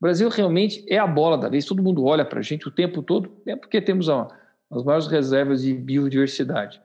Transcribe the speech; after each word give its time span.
O 0.00 0.04
Brasil 0.04 0.30
realmente 0.30 0.82
é 0.88 0.96
a 0.96 1.06
bola 1.06 1.36
da 1.36 1.48
vez, 1.50 1.66
todo 1.66 1.82
mundo 1.82 2.04
olha 2.04 2.24
para 2.24 2.38
a 2.38 2.42
gente 2.42 2.66
o 2.66 2.70
tempo 2.70 3.02
todo, 3.02 3.30
é 3.44 3.54
porque 3.54 3.82
temos 3.82 4.08
ó, 4.08 4.28
as 4.70 4.82
maiores 4.82 5.06
reservas 5.06 5.62
de 5.62 5.74
biodiversidade. 5.74 6.80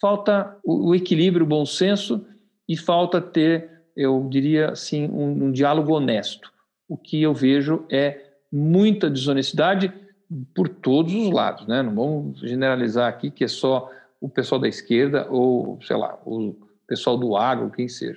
Falta 0.00 0.56
o, 0.64 0.88
o 0.88 0.94
equilíbrio, 0.94 1.44
o 1.44 1.48
bom 1.48 1.66
senso 1.66 2.26
e 2.66 2.74
falta 2.74 3.20
ter, 3.20 3.70
eu 3.94 4.26
diria 4.30 4.70
assim, 4.70 5.06
um, 5.10 5.44
um 5.44 5.52
diálogo 5.52 5.92
honesto. 5.92 6.50
O 6.88 6.96
que 6.96 7.22
eu 7.22 7.34
vejo 7.34 7.84
é 7.90 8.30
muita 8.50 9.10
desonestidade 9.10 9.92
por 10.54 10.66
todos 10.68 11.14
os 11.14 11.30
lados, 11.30 11.66
né? 11.66 11.82
Não 11.82 11.94
vamos 11.94 12.40
generalizar 12.40 13.08
aqui 13.08 13.30
que 13.30 13.44
é 13.44 13.48
só 13.48 13.90
o 14.18 14.28
pessoal 14.28 14.58
da 14.58 14.68
esquerda 14.68 15.26
ou, 15.30 15.78
sei 15.82 15.96
lá, 15.96 16.18
o 16.24 16.56
pessoal 16.86 17.18
do 17.18 17.36
agro, 17.36 17.70
quem 17.70 17.88
seja. 17.88 18.16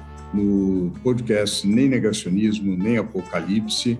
no 0.33 0.91
podcast 1.03 1.67
Nem 1.67 1.89
Negacionismo, 1.89 2.75
Nem 2.77 2.97
Apocalipse, 2.97 3.97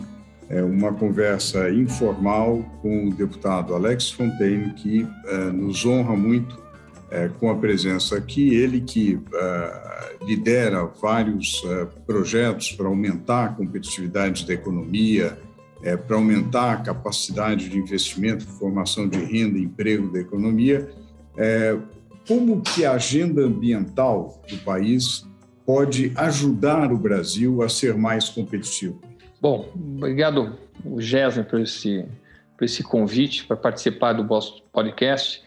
é 0.51 0.61
uma 0.61 0.91
conversa 0.91 1.69
informal 1.71 2.61
com 2.81 3.07
o 3.07 3.13
deputado 3.13 3.73
Alex 3.73 4.11
Fontaine, 4.11 4.73
que 4.73 5.07
é, 5.27 5.45
nos 5.45 5.85
honra 5.85 6.13
muito 6.13 6.61
é, 7.09 7.29
com 7.39 7.49
a 7.49 7.55
presença 7.55 8.17
aqui. 8.17 8.53
Ele 8.53 8.81
que 8.81 9.17
é, 9.33 10.15
lidera 10.25 10.83
vários 11.01 11.63
projetos 12.05 12.73
para 12.73 12.87
aumentar 12.87 13.45
a 13.45 13.49
competitividade 13.49 14.45
da 14.45 14.53
economia, 14.53 15.37
para 16.05 16.17
aumentar 16.17 16.73
a 16.73 16.77
capacidade 16.77 17.69
de 17.69 17.77
investimento, 17.77 18.45
formação 18.45 19.07
de 19.07 19.17
renda 19.17 19.57
e 19.57 19.63
emprego 19.63 20.11
da 20.11 20.19
economia. 20.19 20.89
Como 22.27 22.61
que 22.61 22.85
a 22.85 22.91
agenda 22.91 23.41
ambiental 23.41 24.39
do 24.47 24.57
país 24.57 25.25
pode 25.71 26.11
ajudar 26.17 26.91
o 26.91 26.97
Brasil 26.97 27.61
a 27.61 27.69
ser 27.69 27.95
mais 27.95 28.27
competitivo? 28.27 29.01
Bom, 29.39 29.71
obrigado, 29.73 30.57
Gésner, 30.97 31.45
por 31.45 31.61
esse, 31.61 32.03
por 32.57 32.65
esse 32.65 32.83
convite 32.83 33.45
para 33.45 33.55
participar 33.55 34.11
do 34.11 34.21
nosso 34.21 34.61
podcast. 34.73 35.41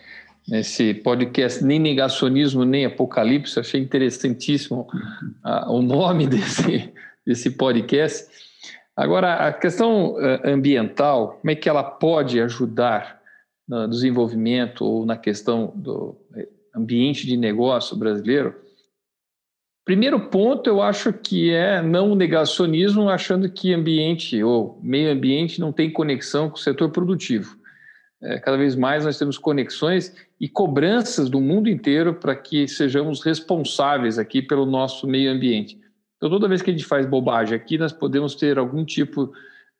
Esse 0.51 0.95
podcast 0.95 1.63
nem 1.63 1.79
negacionismo 1.79 2.65
nem 2.65 2.87
apocalipse, 2.87 3.61
achei 3.61 3.83
interessantíssimo 3.83 4.89
uh, 5.45 5.71
o 5.71 5.83
nome 5.83 6.25
desse, 6.27 6.91
desse 7.27 7.51
podcast. 7.51 8.27
Agora, 8.97 9.47
a 9.47 9.53
questão 9.53 10.15
uh, 10.15 10.41
ambiental, 10.43 11.39
como 11.43 11.51
é 11.51 11.55
que 11.55 11.69
ela 11.69 11.83
pode 11.83 12.41
ajudar 12.41 13.21
no 13.69 13.87
desenvolvimento 13.87 14.87
ou 14.87 15.05
na 15.05 15.19
questão 15.19 15.71
do 15.77 16.17
ambiente 16.75 17.27
de 17.27 17.37
negócio 17.37 17.95
brasileiro, 17.95 18.64
primeiro 19.85 20.29
ponto 20.29 20.69
eu 20.69 20.81
acho 20.81 21.13
que 21.13 21.51
é 21.51 21.83
não 21.83 22.15
negacionismo, 22.15 23.09
achando 23.09 23.51
que 23.51 23.73
ambiente 23.73 24.43
ou 24.43 24.79
meio 24.83 25.13
ambiente 25.13 25.61
não 25.61 25.73
tem 25.73 25.91
conexão 25.91 26.49
com 26.49 26.57
o 26.57 26.61
setor 26.61 26.91
produtivo. 26.91 27.57
É, 28.23 28.39
cada 28.39 28.57
vez 28.57 28.75
mais 28.75 29.05
nós 29.05 29.19
temos 29.19 29.37
conexões 29.37 30.15
e 30.41 30.49
cobranças 30.49 31.29
do 31.29 31.41
mundo 31.41 31.69
inteiro 31.69 32.15
para 32.15 32.35
que 32.35 32.67
sejamos 32.67 33.23
responsáveis 33.23 34.19
aqui 34.19 34.41
pelo 34.41 34.65
nosso 34.65 35.07
meio 35.07 35.31
ambiente. 35.31 35.79
Então, 36.17 36.31
toda 36.31 36.49
vez 36.49 36.63
que 36.63 36.71
a 36.71 36.73
gente 36.73 36.87
faz 36.87 37.05
bobagem 37.05 37.55
aqui, 37.55 37.77
nós 37.77 37.93
podemos 37.93 38.35
ter 38.35 38.59
algum 38.59 38.83
tipo 38.83 39.31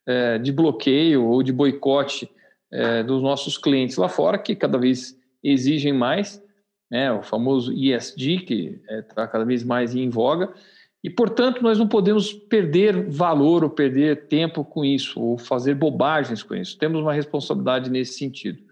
é, 0.05 0.37
de 0.37 0.51
bloqueio 0.51 1.23
ou 1.23 1.41
de 1.41 1.51
boicote 1.51 2.29
é, 2.71 3.01
dos 3.01 3.21
nossos 3.23 3.57
clientes 3.57 3.97
lá 3.97 4.07
fora, 4.07 4.37
que 4.37 4.55
cada 4.55 4.77
vez 4.77 5.17
exigem 5.43 5.91
mais 5.91 6.43
né, 6.89 7.11
o 7.11 7.21
famoso 7.23 7.73
ESG, 7.73 8.39
que 8.39 8.81
está 8.89 9.23
é, 9.23 9.27
cada 9.27 9.43
vez 9.43 9.63
mais 9.63 9.95
em 9.95 10.09
voga, 10.09 10.53
e, 11.03 11.09
portanto, 11.09 11.61
nós 11.61 11.77
não 11.77 11.87
podemos 11.87 12.33
perder 12.33 13.07
valor 13.09 13.63
ou 13.63 13.69
perder 13.69 14.27
tempo 14.27 14.65
com 14.65 14.83
isso, 14.83 15.21
ou 15.21 15.37
fazer 15.37 15.75
bobagens 15.75 16.41
com 16.41 16.55
isso. 16.55 16.77
Temos 16.79 16.99
uma 16.99 17.13
responsabilidade 17.13 17.91
nesse 17.91 18.17
sentido. 18.17 18.63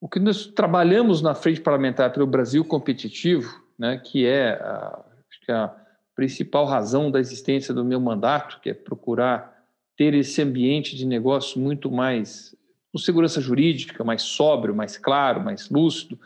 O 0.00 0.08
que 0.08 0.20
nós 0.20 0.46
trabalhamos 0.46 1.20
na 1.20 1.34
frente 1.34 1.60
parlamentar 1.60 2.12
pelo 2.12 2.28
Brasil 2.28 2.64
competitivo, 2.64 3.60
né, 3.76 3.98
que 3.98 4.24
é 4.24 4.50
a, 4.52 5.04
que 5.44 5.50
é 5.50 5.54
a 5.54 5.74
principal 6.14 6.64
razão 6.64 7.10
da 7.10 7.18
existência 7.18 7.74
do 7.74 7.84
meu 7.84 8.00
mandato, 8.00 8.60
que 8.60 8.70
é 8.70 8.74
procurar 8.74 9.64
ter 9.96 10.14
esse 10.14 10.40
ambiente 10.42 10.94
de 10.94 11.04
negócio 11.04 11.60
muito 11.60 11.90
mais 11.90 12.54
com 12.92 12.98
segurança 12.98 13.40
jurídica, 13.40 14.04
mais 14.04 14.22
sóbrio, 14.22 14.76
mais 14.76 14.96
claro, 14.96 15.42
mais 15.42 15.68
lúcido, 15.68 16.18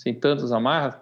sem 0.00 0.14
tantas 0.14 0.50
amarras, 0.50 0.94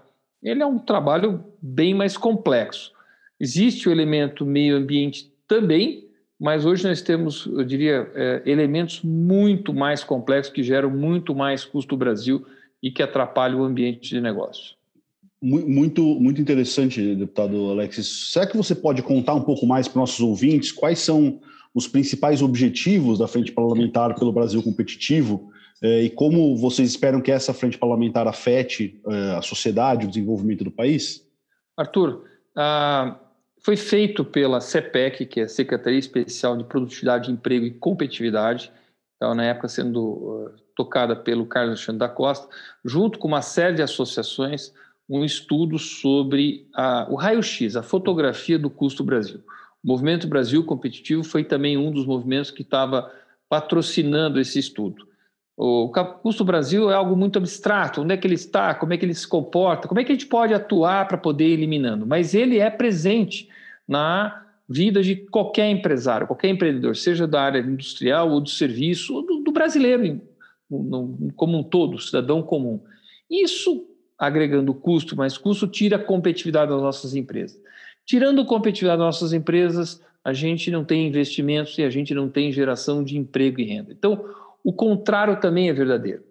ele 0.42 0.60
é 0.60 0.66
um 0.66 0.78
trabalho 0.78 1.44
bem 1.62 1.94
mais 1.94 2.16
complexo. 2.16 2.92
Existe 3.38 3.88
o 3.88 3.92
elemento 3.92 4.44
meio 4.44 4.76
ambiente 4.76 5.32
também, 5.46 6.08
mas 6.38 6.64
hoje 6.64 6.86
nós 6.86 7.00
temos, 7.00 7.46
eu 7.46 7.64
diria, 7.64 8.10
é, 8.14 8.42
elementos 8.44 9.00
muito 9.02 9.72
mais 9.72 10.02
complexos 10.02 10.52
que 10.52 10.64
geram 10.64 10.90
muito 10.90 11.32
mais 11.32 11.64
custo 11.64 11.96
Brasil 11.96 12.44
e 12.82 12.90
que 12.90 13.02
atrapalham 13.02 13.60
o 13.60 13.64
ambiente 13.64 14.10
de 14.10 14.20
negócio. 14.20 14.76
Muito, 15.40 16.02
muito 16.02 16.40
interessante, 16.40 17.14
deputado 17.14 17.70
Alexis. 17.70 18.32
Será 18.32 18.46
que 18.48 18.56
você 18.56 18.74
pode 18.74 19.02
contar 19.02 19.34
um 19.34 19.42
pouco 19.42 19.64
mais 19.64 19.86
para 19.86 20.00
nossos 20.00 20.18
ouvintes 20.18 20.72
quais 20.72 20.98
são 20.98 21.40
os 21.72 21.86
principais 21.86 22.42
objetivos 22.42 23.20
da 23.20 23.28
Frente 23.28 23.52
Parlamentar 23.52 24.16
pelo 24.16 24.32
Brasil 24.32 24.60
Competitivo 24.60 25.52
e 25.82 26.10
como 26.10 26.56
vocês 26.56 26.88
esperam 26.88 27.20
que 27.20 27.30
essa 27.30 27.54
frente 27.54 27.78
parlamentar 27.78 28.26
afete 28.26 29.00
é, 29.06 29.36
a 29.36 29.42
sociedade, 29.42 30.06
o 30.06 30.08
desenvolvimento 30.08 30.64
do 30.64 30.70
país? 30.70 31.24
Arthur, 31.76 32.24
ah, 32.56 33.16
foi 33.60 33.76
feito 33.76 34.24
pela 34.24 34.60
CEPEC, 34.60 35.26
que 35.26 35.40
é 35.40 35.44
a 35.44 35.48
Secretaria 35.48 35.98
Especial 35.98 36.56
de 36.56 36.64
Produtividade, 36.64 37.30
Emprego 37.30 37.66
e 37.66 37.70
Competitividade, 37.70 38.72
estava 39.14 39.34
na 39.34 39.44
época 39.44 39.68
sendo 39.68 40.04
uh, 40.04 40.50
tocada 40.76 41.16
pelo 41.16 41.44
Carlos 41.44 41.70
Alexandre 41.70 41.98
da 41.98 42.08
Costa, 42.08 42.48
junto 42.84 43.18
com 43.18 43.26
uma 43.26 43.42
série 43.42 43.74
de 43.74 43.82
associações, 43.82 44.72
um 45.08 45.24
estudo 45.24 45.78
sobre 45.78 46.68
a, 46.74 47.06
o 47.10 47.16
raio-x, 47.16 47.74
a 47.74 47.82
fotografia 47.82 48.58
do 48.58 48.70
custo 48.70 49.02
Brasil. 49.02 49.40
O 49.82 49.88
Movimento 49.88 50.28
Brasil 50.28 50.62
Competitivo 50.64 51.24
foi 51.24 51.42
também 51.42 51.76
um 51.76 51.90
dos 51.90 52.06
movimentos 52.06 52.50
que 52.50 52.62
estava 52.62 53.12
patrocinando 53.48 54.38
esse 54.40 54.58
estudo. 54.58 55.07
O 55.60 55.90
custo 56.22 56.44
Brasil 56.44 56.88
é 56.88 56.94
algo 56.94 57.16
muito 57.16 57.36
abstrato. 57.36 58.02
Onde 58.02 58.14
é 58.14 58.16
que 58.16 58.24
ele 58.24 58.36
está? 58.36 58.72
Como 58.76 58.92
é 58.92 58.96
que 58.96 59.04
ele 59.04 59.12
se 59.12 59.26
comporta? 59.26 59.88
Como 59.88 59.98
é 59.98 60.04
que 60.04 60.12
a 60.12 60.14
gente 60.14 60.28
pode 60.28 60.54
atuar 60.54 61.08
para 61.08 61.18
poder 61.18 61.48
ir 61.48 61.54
eliminando? 61.54 62.06
Mas 62.06 62.32
ele 62.32 62.60
é 62.60 62.70
presente 62.70 63.48
na 63.86 64.46
vida 64.68 65.02
de 65.02 65.16
qualquer 65.16 65.68
empresário, 65.68 66.28
qualquer 66.28 66.50
empreendedor, 66.50 66.94
seja 66.94 67.26
da 67.26 67.42
área 67.42 67.58
industrial 67.58 68.30
ou 68.30 68.40
do 68.40 68.48
serviço, 68.48 69.12
ou 69.16 69.26
do, 69.26 69.40
do 69.40 69.50
brasileiro 69.50 70.20
como 71.34 71.58
um 71.58 71.62
todo, 71.64 71.98
cidadão 71.98 72.40
comum. 72.40 72.80
Isso, 73.28 73.84
agregando 74.16 74.72
custo, 74.72 75.16
mas 75.16 75.36
custo 75.36 75.66
tira 75.66 75.96
a 75.96 75.98
competitividade 75.98 76.70
das 76.70 76.80
nossas 76.80 77.16
empresas. 77.16 77.58
Tirando 78.06 78.42
a 78.42 78.46
competitividade 78.46 78.98
das 78.98 79.06
nossas 79.06 79.32
empresas, 79.32 80.00
a 80.22 80.32
gente 80.32 80.70
não 80.70 80.84
tem 80.84 81.08
investimentos 81.08 81.76
e 81.78 81.82
a 81.82 81.90
gente 81.90 82.14
não 82.14 82.28
tem 82.28 82.52
geração 82.52 83.02
de 83.02 83.16
emprego 83.16 83.60
e 83.60 83.64
renda. 83.64 83.92
Então, 83.92 84.24
o 84.68 84.72
contrário 84.74 85.40
também 85.40 85.70
é 85.70 85.72
verdadeiro. 85.72 86.22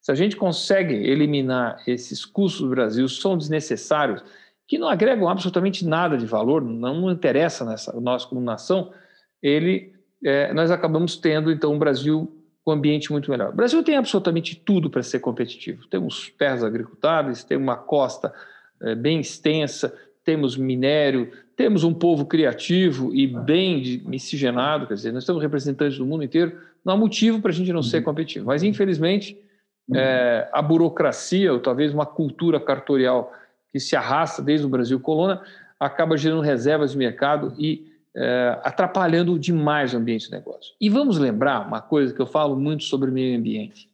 Se 0.00 0.10
a 0.10 0.14
gente 0.14 0.34
consegue 0.34 0.94
eliminar 0.94 1.82
esses 1.86 2.24
custos 2.24 2.62
do 2.62 2.70
Brasil, 2.70 3.06
são 3.06 3.36
desnecessários, 3.36 4.24
que 4.66 4.78
não 4.78 4.88
agregam 4.88 5.28
absolutamente 5.28 5.86
nada 5.86 6.16
de 6.16 6.24
valor, 6.24 6.62
não 6.64 7.10
interessa 7.10 7.66
nessa, 7.66 7.92
nós 8.00 8.24
como 8.24 8.40
nação, 8.40 8.94
ele, 9.42 9.92
é, 10.24 10.54
nós 10.54 10.70
acabamos 10.70 11.16
tendo, 11.16 11.52
então, 11.52 11.74
um 11.74 11.78
Brasil 11.78 12.34
com 12.64 12.70
um 12.70 12.74
ambiente 12.76 13.12
muito 13.12 13.30
melhor. 13.30 13.50
O 13.50 13.56
Brasil 13.56 13.82
tem 13.82 13.98
absolutamente 13.98 14.56
tudo 14.56 14.88
para 14.88 15.02
ser 15.02 15.18
competitivo. 15.18 15.86
Temos 15.88 16.32
terras 16.38 16.64
agricultáveis, 16.64 17.44
temos 17.44 17.62
uma 17.62 17.76
costa 17.76 18.32
é, 18.80 18.94
bem 18.94 19.20
extensa, 19.20 19.94
temos 20.24 20.56
minério, 20.56 21.30
temos 21.54 21.84
um 21.84 21.92
povo 21.92 22.24
criativo 22.24 23.14
e 23.14 23.26
bem 23.26 24.02
miscigenado, 24.06 24.86
quer 24.86 24.94
dizer, 24.94 25.12
nós 25.12 25.26
temos 25.26 25.42
representantes 25.42 25.98
do 25.98 26.06
mundo 26.06 26.24
inteiro, 26.24 26.71
não 26.84 26.94
há 26.94 26.96
motivo 26.96 27.40
para 27.40 27.50
a 27.50 27.54
gente 27.54 27.72
não 27.72 27.82
ser 27.82 27.98
uhum. 27.98 28.04
competitivo. 28.04 28.46
Mas, 28.46 28.62
infelizmente, 28.62 29.38
uhum. 29.88 29.96
é, 29.96 30.48
a 30.52 30.60
burocracia, 30.60 31.52
ou 31.52 31.60
talvez 31.60 31.92
uma 31.92 32.06
cultura 32.06 32.60
cartorial 32.60 33.32
que 33.72 33.80
se 33.80 33.96
arrasta 33.96 34.42
desde 34.42 34.66
o 34.66 34.68
Brasil 34.68 35.00
colônia, 35.00 35.40
acaba 35.78 36.16
gerando 36.16 36.42
reservas 36.42 36.92
de 36.92 36.98
mercado 36.98 37.54
e 37.58 37.90
é, 38.14 38.58
atrapalhando 38.62 39.38
demais 39.38 39.94
o 39.94 39.96
ambiente 39.96 40.26
de 40.26 40.32
negócio. 40.32 40.74
E 40.80 40.88
vamos 40.88 41.18
lembrar 41.18 41.66
uma 41.66 41.80
coisa 41.80 42.14
que 42.14 42.20
eu 42.20 42.26
falo 42.26 42.56
muito 42.56 42.84
sobre 42.84 43.10
o 43.10 43.12
meio 43.12 43.36
ambiente. 43.38 43.88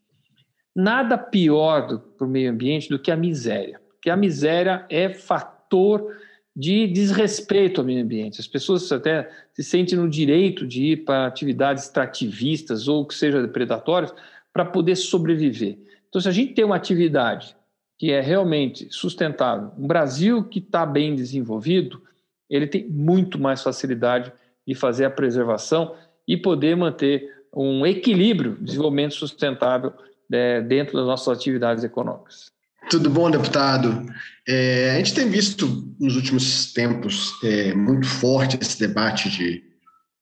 Nada 0.75 1.17
pior 1.17 1.99
para 2.17 2.27
o 2.27 2.31
meio 2.31 2.51
ambiente 2.51 2.89
do 2.89 2.99
que 2.99 3.11
a 3.11 3.17
miséria, 3.17 3.81
porque 3.89 4.11
a 4.11 4.17
miséria 4.17 4.85
é 4.89 5.09
fator 5.09 6.17
de 6.59 6.89
desrespeito 6.89 7.81
ao 7.81 7.87
meio 7.87 8.03
ambiente. 8.03 8.41
As 8.41 8.49
pessoas 8.49 8.91
até 8.91 9.31
se 9.55 9.63
sentem 9.63 9.97
no 9.97 10.11
direito 10.11 10.67
de 10.67 10.87
ir 10.87 10.97
para 11.05 11.25
atividades 11.25 11.85
extrativistas 11.85 12.89
ou 12.89 13.07
que 13.07 13.15
seja 13.15 13.47
predatórias 13.47 14.13
para 14.53 14.65
poder 14.65 14.97
sobreviver. 14.97 15.79
Então, 16.09 16.21
se 16.21 16.29
a 16.29 16.33
gente 16.33 16.55
tem 16.55 16.65
uma 16.65 16.75
atividade 16.75 17.55
que 17.97 18.11
é 18.11 18.21
realmente 18.21 18.89
sustentável, 18.91 19.71
um 19.79 19.87
Brasil 19.87 20.43
que 20.43 20.59
está 20.59 20.85
bem 20.85 21.15
desenvolvido, 21.15 22.03
ele 22.51 22.67
tem 22.67 22.89
muito 22.89 23.39
mais 23.39 23.63
facilidade 23.63 24.33
de 24.67 24.75
fazer 24.75 25.05
a 25.05 25.11
preservação 25.11 25.95
e 26.27 26.37
poder 26.37 26.77
manter 26.77 27.45
um 27.55 27.87
equilíbrio 27.87 28.57
de 28.57 28.65
desenvolvimento 28.65 29.15
sustentável 29.15 29.93
é, 30.33 30.61
dentro 30.61 30.97
das 30.97 31.07
nossas 31.07 31.39
atividades 31.39 31.85
econômicas. 31.85 32.51
Tudo 32.91 33.11
bom, 33.11 33.31
deputado? 33.31 34.07
É, 34.47 34.93
a 34.93 34.97
gente 34.97 35.13
tem 35.13 35.29
visto 35.29 35.95
nos 36.01 36.17
últimos 36.17 36.73
tempos 36.73 37.35
é, 37.45 37.75
muito 37.75 38.07
forte 38.07 38.57
esse 38.59 38.81
debate 38.81 39.29
de, 39.29 39.63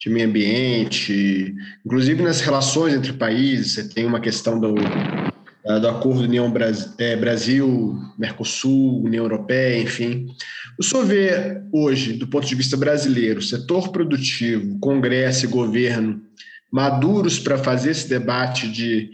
de 0.00 0.10
meio 0.10 0.28
ambiente, 0.28 1.54
inclusive 1.84 2.20
nas 2.24 2.40
relações 2.40 2.92
entre 2.92 3.12
países. 3.12 3.74
Você 3.74 3.88
tem 3.88 4.04
uma 4.04 4.18
questão 4.18 4.58
do, 4.58 4.74
do 4.74 5.88
acordo 5.88 6.22
União 6.22 6.52
é, 6.98 7.14
Brasil, 7.14 7.96
Mercosul, 8.18 9.04
União 9.04 9.24
Europeia, 9.24 9.80
enfim. 9.80 10.26
O 10.76 10.82
senhor 10.82 11.06
vê 11.06 11.62
hoje, 11.72 12.14
do 12.14 12.26
ponto 12.26 12.48
de 12.48 12.54
vista 12.56 12.76
brasileiro, 12.76 13.40
setor 13.40 13.92
produtivo, 13.92 14.76
Congresso 14.80 15.44
e 15.44 15.48
governo 15.48 16.20
maduros 16.72 17.38
para 17.38 17.56
fazer 17.56 17.92
esse 17.92 18.08
debate 18.08 18.68
de 18.68 19.08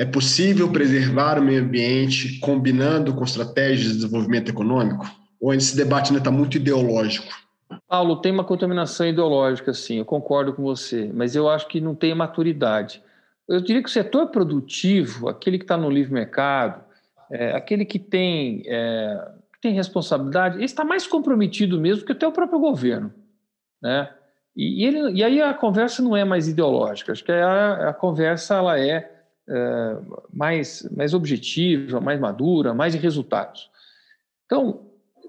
é 0.00 0.04
possível 0.06 0.72
preservar 0.72 1.38
o 1.38 1.42
meio 1.42 1.62
ambiente 1.62 2.38
combinando 2.38 3.12
com 3.14 3.22
estratégias 3.22 3.92
de 3.92 3.96
desenvolvimento 3.96 4.48
econômico? 4.48 5.04
Ou 5.38 5.52
esse 5.52 5.76
debate 5.76 6.06
ainda 6.06 6.20
está 6.20 6.30
muito 6.30 6.56
ideológico? 6.56 7.28
Paulo, 7.86 8.16
tem 8.16 8.32
uma 8.32 8.42
contaminação 8.42 9.06
ideológica, 9.06 9.74
sim, 9.74 9.98
eu 9.98 10.06
concordo 10.06 10.54
com 10.54 10.62
você, 10.62 11.10
mas 11.12 11.36
eu 11.36 11.50
acho 11.50 11.68
que 11.68 11.82
não 11.82 11.94
tem 11.94 12.14
maturidade. 12.14 13.02
Eu 13.46 13.60
diria 13.60 13.82
que 13.82 13.90
o 13.90 13.92
setor 13.92 14.28
produtivo, 14.28 15.28
aquele 15.28 15.58
que 15.58 15.64
está 15.64 15.76
no 15.76 15.90
livre 15.90 16.14
mercado, 16.14 16.82
é, 17.30 17.52
aquele 17.54 17.84
que 17.84 17.98
tem, 17.98 18.62
é, 18.64 19.32
tem 19.60 19.74
responsabilidade, 19.74 20.56
ele 20.56 20.64
está 20.64 20.82
mais 20.82 21.06
comprometido 21.06 21.78
mesmo 21.78 22.06
que 22.06 22.12
até 22.12 22.26
o 22.26 22.32
próprio 22.32 22.58
governo. 22.58 23.12
Né? 23.82 24.08
E, 24.56 24.82
e, 24.82 24.86
ele, 24.86 25.12
e 25.18 25.22
aí 25.22 25.42
a 25.42 25.52
conversa 25.52 26.00
não 26.00 26.16
é 26.16 26.24
mais 26.24 26.48
ideológica, 26.48 27.12
acho 27.12 27.22
que 27.22 27.32
a, 27.32 27.90
a 27.90 27.92
conversa 27.92 28.54
ela 28.54 28.80
é 28.80 29.19
é, 29.19 29.19
mais, 30.32 30.88
mais 30.96 31.14
objetiva, 31.14 32.00
mais 32.00 32.20
madura, 32.20 32.72
mais 32.72 32.92
de 32.92 32.98
resultados. 32.98 33.70
Então, 34.46 34.82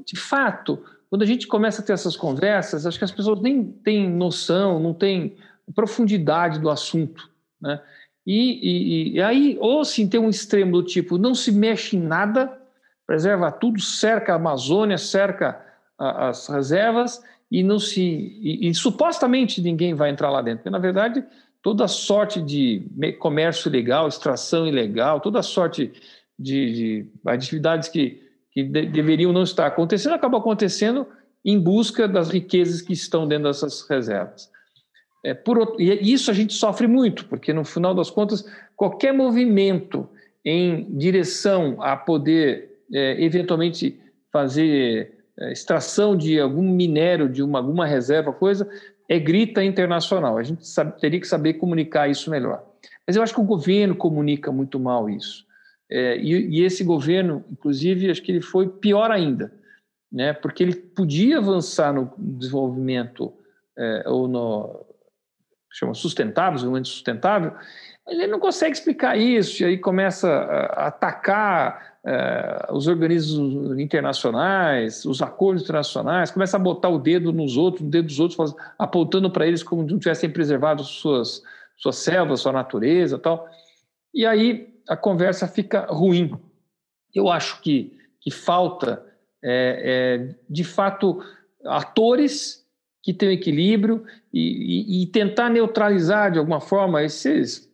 de 0.05 0.19
fato, 0.19 0.83
quando 1.09 1.23
a 1.23 1.25
gente 1.25 1.47
começa 1.47 1.81
a 1.81 1.85
ter 1.85 1.93
essas 1.93 2.15
conversas, 2.15 2.85
acho 2.85 2.97
que 2.97 3.05
as 3.05 3.11
pessoas 3.11 3.41
nem 3.41 3.63
têm 3.63 4.09
noção, 4.09 4.79
não 4.79 4.93
têm 4.93 5.35
profundidade 5.73 6.59
do 6.59 6.69
assunto. 6.69 7.29
Né? 7.59 7.81
E, 8.25 9.11
e, 9.11 9.15
e 9.15 9.21
aí, 9.21 9.57
ou 9.59 9.83
sim, 9.83 10.07
tem 10.07 10.19
um 10.19 10.29
extremo 10.29 10.71
do 10.71 10.83
tipo, 10.83 11.17
não 11.17 11.33
se 11.33 11.51
mexe 11.51 11.97
em 11.97 12.01
nada, 12.01 12.57
preserva 13.05 13.51
tudo, 13.51 13.81
cerca 13.81 14.33
a 14.33 14.35
Amazônia, 14.35 14.97
cerca 14.97 15.59
a, 15.97 16.29
as 16.29 16.47
reservas, 16.47 17.21
e 17.51 17.61
não 17.63 17.77
se. 17.77 18.01
E, 18.01 18.69
e, 18.69 18.73
supostamente 18.73 19.61
ninguém 19.61 19.93
vai 19.93 20.09
entrar 20.09 20.29
lá 20.29 20.41
dentro, 20.41 20.59
porque 20.59 20.69
na 20.69 20.79
verdade 20.79 21.23
toda 21.61 21.87
sorte 21.87 22.41
de 22.41 22.83
comércio 23.19 23.69
ilegal, 23.69 24.07
extração 24.07 24.67
ilegal, 24.67 25.19
toda 25.19 25.41
sorte 25.41 25.91
de, 26.37 26.73
de 26.73 27.05
atividades 27.25 27.87
que, 27.87 28.21
que 28.51 28.63
de, 28.63 28.87
deveriam 28.87 29.31
não 29.31 29.43
estar 29.43 29.67
acontecendo, 29.67 30.13
acabam 30.13 30.39
acontecendo 30.39 31.05
em 31.45 31.59
busca 31.59 32.07
das 32.07 32.29
riquezas 32.29 32.81
que 32.81 32.93
estão 32.93 33.27
dentro 33.27 33.45
dessas 33.45 33.87
reservas. 33.87 34.49
É, 35.23 35.33
por, 35.33 35.75
e 35.79 36.11
isso 36.11 36.31
a 36.31 36.33
gente 36.33 36.53
sofre 36.53 36.87
muito, 36.87 37.25
porque 37.25 37.53
no 37.53 37.63
final 37.63 37.93
das 37.93 38.09
contas, 38.09 38.43
qualquer 38.75 39.13
movimento 39.13 40.09
em 40.43 40.85
direção 40.97 41.77
a 41.79 41.95
poder 41.95 42.71
é, 42.91 43.23
eventualmente 43.23 43.99
fazer 44.31 45.13
é, 45.39 45.51
extração 45.51 46.15
de 46.15 46.39
algum 46.39 46.63
minério, 46.63 47.29
de 47.29 47.43
uma, 47.43 47.59
alguma 47.59 47.85
reserva, 47.85 48.33
coisa, 48.33 48.67
é 49.07 49.19
grita 49.19 49.63
internacional. 49.63 50.37
A 50.37 50.43
gente 50.43 50.67
sabe, 50.67 50.99
teria 50.99 51.19
que 51.19 51.27
saber 51.27 51.55
comunicar 51.55 52.09
isso 52.09 52.29
melhor. 52.29 52.63
Mas 53.05 53.15
eu 53.15 53.23
acho 53.23 53.33
que 53.33 53.41
o 53.41 53.45
governo 53.45 53.95
comunica 53.95 54.51
muito 54.51 54.79
mal 54.79 55.09
isso. 55.09 55.45
É, 55.89 56.17
e, 56.17 56.59
e, 56.59 56.63
esse 56.63 56.83
governo, 56.83 57.43
inclusive, 57.51 58.09
acho 58.09 58.21
que 58.21 58.31
ele 58.31 58.41
foi 58.41 58.69
pior 58.69 59.11
ainda, 59.11 59.53
né? 60.09 60.31
porque 60.31 60.63
ele 60.63 60.73
podia 60.73 61.39
avançar 61.39 61.93
no 61.93 62.13
desenvolvimento 62.17 63.33
é, 63.77 64.03
ou 64.07 64.27
no 64.27 64.85
chama 65.69 65.93
sustentável, 65.93 66.55
desenvolvimento 66.55 66.87
sustentável, 66.87 67.53
ele 68.07 68.27
não 68.27 68.39
consegue 68.39 68.75
explicar 68.75 69.17
isso, 69.17 69.63
e 69.63 69.65
aí 69.65 69.77
começa 69.77 70.29
a 70.29 70.87
atacar 70.87 71.90
é, 72.05 72.67
os 72.71 72.87
organismos 72.87 73.79
internacionais, 73.79 75.05
os 75.05 75.21
acordos 75.21 75.63
internacionais, 75.63 76.31
começa 76.31 76.57
a 76.57 76.59
botar 76.59 76.89
o 76.89 76.97
dedo 76.97 77.31
nos 77.31 77.57
outros, 77.57 77.83
no 77.83 77.91
dedo 77.91 78.07
dos 78.07 78.19
outros, 78.19 78.55
apontando 78.77 79.29
para 79.29 79.47
eles 79.47 79.61
como 79.61 79.83
se 79.83 79.91
não 79.91 79.99
tivessem 79.99 80.29
preservado 80.29 80.83
suas, 80.83 81.43
suas 81.77 81.97
selvas, 81.97 82.41
sua 82.41 82.51
natureza 82.51 83.19
tal. 83.19 83.47
E 84.13 84.25
aí 84.25 84.81
a 84.87 84.97
conversa 84.97 85.47
fica 85.47 85.85
ruim. 85.89 86.33
Eu 87.13 87.29
acho 87.29 87.61
que, 87.61 87.97
que 88.19 88.31
falta, 88.31 89.05
é, 89.43 90.27
é, 90.31 90.35
de 90.49 90.63
fato, 90.63 91.23
atores 91.65 92.65
que 93.03 93.13
tenham 93.13 93.33
equilíbrio 93.33 94.03
e, 94.33 95.01
e, 95.01 95.03
e 95.03 95.07
tentar 95.07 95.49
neutralizar 95.49 96.31
de 96.31 96.39
alguma 96.39 96.61
forma 96.61 97.03
esses 97.03 97.70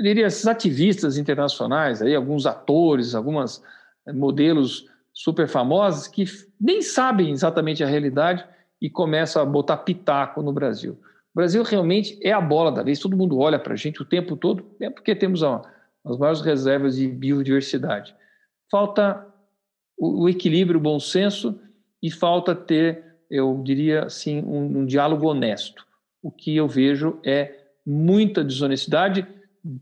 eu 0.00 0.04
diria, 0.04 0.26
esses 0.26 0.46
ativistas 0.46 1.18
internacionais, 1.18 2.00
aí, 2.00 2.14
alguns 2.14 2.46
atores, 2.46 3.14
alguns 3.14 3.62
eh, 4.06 4.12
modelos 4.14 4.86
super 5.12 5.46
famosos 5.46 6.08
que 6.08 6.24
nem 6.58 6.80
sabem 6.80 7.30
exatamente 7.30 7.84
a 7.84 7.86
realidade 7.86 8.42
e 8.80 8.88
começam 8.88 9.42
a 9.42 9.44
botar 9.44 9.76
pitaco 9.76 10.40
no 10.40 10.54
Brasil. 10.54 10.92
O 10.92 11.36
Brasil 11.36 11.62
realmente 11.62 12.18
é 12.22 12.32
a 12.32 12.40
bola 12.40 12.72
da 12.72 12.82
vez, 12.82 12.98
todo 12.98 13.14
mundo 13.14 13.38
olha 13.38 13.58
para 13.58 13.74
a 13.74 13.76
gente 13.76 14.00
o 14.00 14.04
tempo 14.06 14.36
todo, 14.36 14.64
é 14.80 14.88
porque 14.88 15.14
temos 15.14 15.42
as 15.42 16.16
maiores 16.16 16.40
reservas 16.40 16.96
de 16.96 17.06
biodiversidade. 17.06 18.16
Falta 18.70 19.26
o, 19.98 20.22
o 20.22 20.28
equilíbrio, 20.30 20.80
o 20.80 20.82
bom 20.82 20.98
senso 20.98 21.60
e 22.02 22.10
falta 22.10 22.54
ter, 22.54 23.04
eu 23.30 23.60
diria 23.62 24.04
assim, 24.04 24.42
um, 24.42 24.78
um 24.78 24.86
diálogo 24.86 25.26
honesto. 25.26 25.86
O 26.22 26.30
que 26.30 26.56
eu 26.56 26.66
vejo 26.66 27.18
é 27.22 27.54
muita 27.84 28.42
desonestidade 28.42 29.26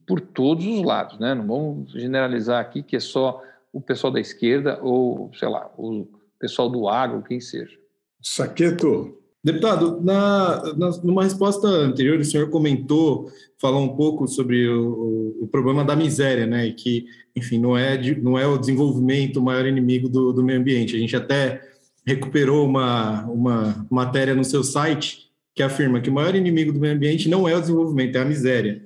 por 0.06 0.20
todos 0.20 0.66
os 0.66 0.82
lados, 0.82 1.18
né? 1.18 1.34
Não 1.34 1.46
vamos 1.46 1.92
generalizar 1.92 2.60
aqui 2.60 2.82
que 2.82 2.96
é 2.96 3.00
só 3.00 3.42
o 3.72 3.80
pessoal 3.80 4.12
da 4.12 4.20
esquerda 4.20 4.78
ou, 4.82 5.30
sei 5.38 5.48
lá, 5.48 5.70
o 5.76 6.06
pessoal 6.38 6.68
do 6.68 6.88
agro, 6.88 7.22
quem 7.22 7.40
seja. 7.40 7.76
Saqueto. 8.20 9.16
Deputado, 9.42 10.00
na, 10.02 10.74
na, 10.74 10.90
numa 11.02 11.22
resposta 11.22 11.68
anterior, 11.68 12.18
o 12.18 12.24
senhor 12.24 12.50
comentou, 12.50 13.30
falou 13.56 13.82
um 13.82 13.96
pouco 13.96 14.26
sobre 14.26 14.68
o, 14.68 15.36
o, 15.40 15.46
problema 15.46 15.84
da 15.84 15.94
miséria, 15.94 16.44
né? 16.44 16.66
E 16.66 16.72
que, 16.72 17.06
enfim, 17.36 17.58
não 17.58 17.78
é, 17.78 17.96
não 18.20 18.36
é 18.36 18.46
o 18.46 18.58
desenvolvimento 18.58 19.38
o 19.38 19.42
maior 19.42 19.64
inimigo 19.64 20.08
do, 20.08 20.32
do 20.32 20.42
meio 20.42 20.58
ambiente. 20.58 20.96
A 20.96 20.98
gente 20.98 21.14
até 21.14 21.62
recuperou 22.04 22.66
uma, 22.66 23.24
uma 23.26 23.86
matéria 23.88 24.34
no 24.34 24.44
seu 24.44 24.64
site 24.64 25.28
que 25.54 25.62
afirma 25.62 26.00
que 26.00 26.10
o 26.10 26.12
maior 26.12 26.34
inimigo 26.34 26.72
do 26.72 26.80
meio 26.80 26.94
ambiente 26.94 27.28
não 27.28 27.48
é 27.48 27.56
o 27.56 27.60
desenvolvimento, 27.60 28.16
é 28.16 28.20
a 28.20 28.24
miséria. 28.24 28.82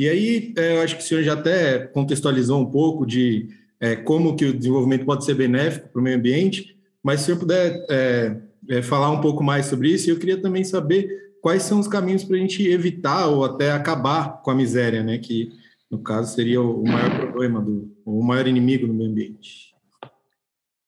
E 0.00 0.08
aí, 0.08 0.54
é, 0.56 0.76
eu 0.78 0.80
acho 0.80 0.96
que 0.96 1.02
o 1.02 1.06
senhor 1.06 1.22
já 1.22 1.34
até 1.34 1.78
contextualizou 1.78 2.58
um 2.58 2.64
pouco 2.64 3.04
de 3.04 3.50
é, 3.78 3.94
como 3.94 4.34
que 4.34 4.46
o 4.46 4.56
desenvolvimento 4.56 5.04
pode 5.04 5.26
ser 5.26 5.34
benéfico 5.34 5.90
para 5.90 6.00
o 6.00 6.02
meio 6.02 6.16
ambiente, 6.16 6.74
mas 7.02 7.20
se 7.20 7.24
o 7.24 7.26
senhor 7.26 7.38
puder 7.38 7.86
é, 7.90 8.40
é, 8.70 8.80
falar 8.80 9.10
um 9.10 9.20
pouco 9.20 9.44
mais 9.44 9.66
sobre 9.66 9.90
isso, 9.90 10.08
eu 10.08 10.18
queria 10.18 10.40
também 10.40 10.64
saber 10.64 11.34
quais 11.42 11.64
são 11.64 11.78
os 11.78 11.86
caminhos 11.86 12.24
para 12.24 12.34
a 12.34 12.38
gente 12.38 12.66
evitar 12.66 13.26
ou 13.26 13.44
até 13.44 13.72
acabar 13.72 14.40
com 14.40 14.50
a 14.50 14.54
miséria, 14.54 15.02
né? 15.02 15.18
Que 15.18 15.52
no 15.90 15.98
caso 15.98 16.34
seria 16.34 16.62
o 16.62 16.82
maior 16.82 17.18
problema 17.18 17.60
do, 17.60 17.94
o 18.06 18.22
maior 18.22 18.46
inimigo 18.46 18.86
do 18.86 18.94
meio 18.94 19.10
ambiente. 19.10 19.74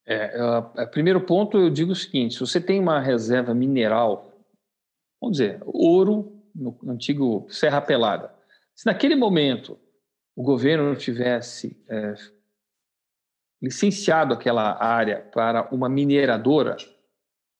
É, 0.06 0.42
uh, 0.42 0.90
primeiro 0.90 1.20
ponto, 1.20 1.58
eu 1.58 1.68
digo 1.68 1.92
o 1.92 1.96
seguinte: 1.96 2.32
se 2.32 2.40
você 2.40 2.58
tem 2.58 2.80
uma 2.80 2.98
reserva 2.98 3.52
mineral, 3.52 4.32
vamos 5.20 5.36
dizer, 5.36 5.60
ouro 5.66 6.32
no 6.54 6.74
antigo 6.88 7.46
Serra 7.50 7.82
Pelada, 7.82 8.40
se 8.82 8.86
naquele 8.86 9.14
momento 9.14 9.78
o 10.34 10.42
governo 10.42 10.96
tivesse 10.96 11.80
é, 11.88 12.14
licenciado 13.62 14.34
aquela 14.34 14.82
área 14.82 15.20
para 15.32 15.68
uma 15.72 15.88
mineradora 15.88 16.76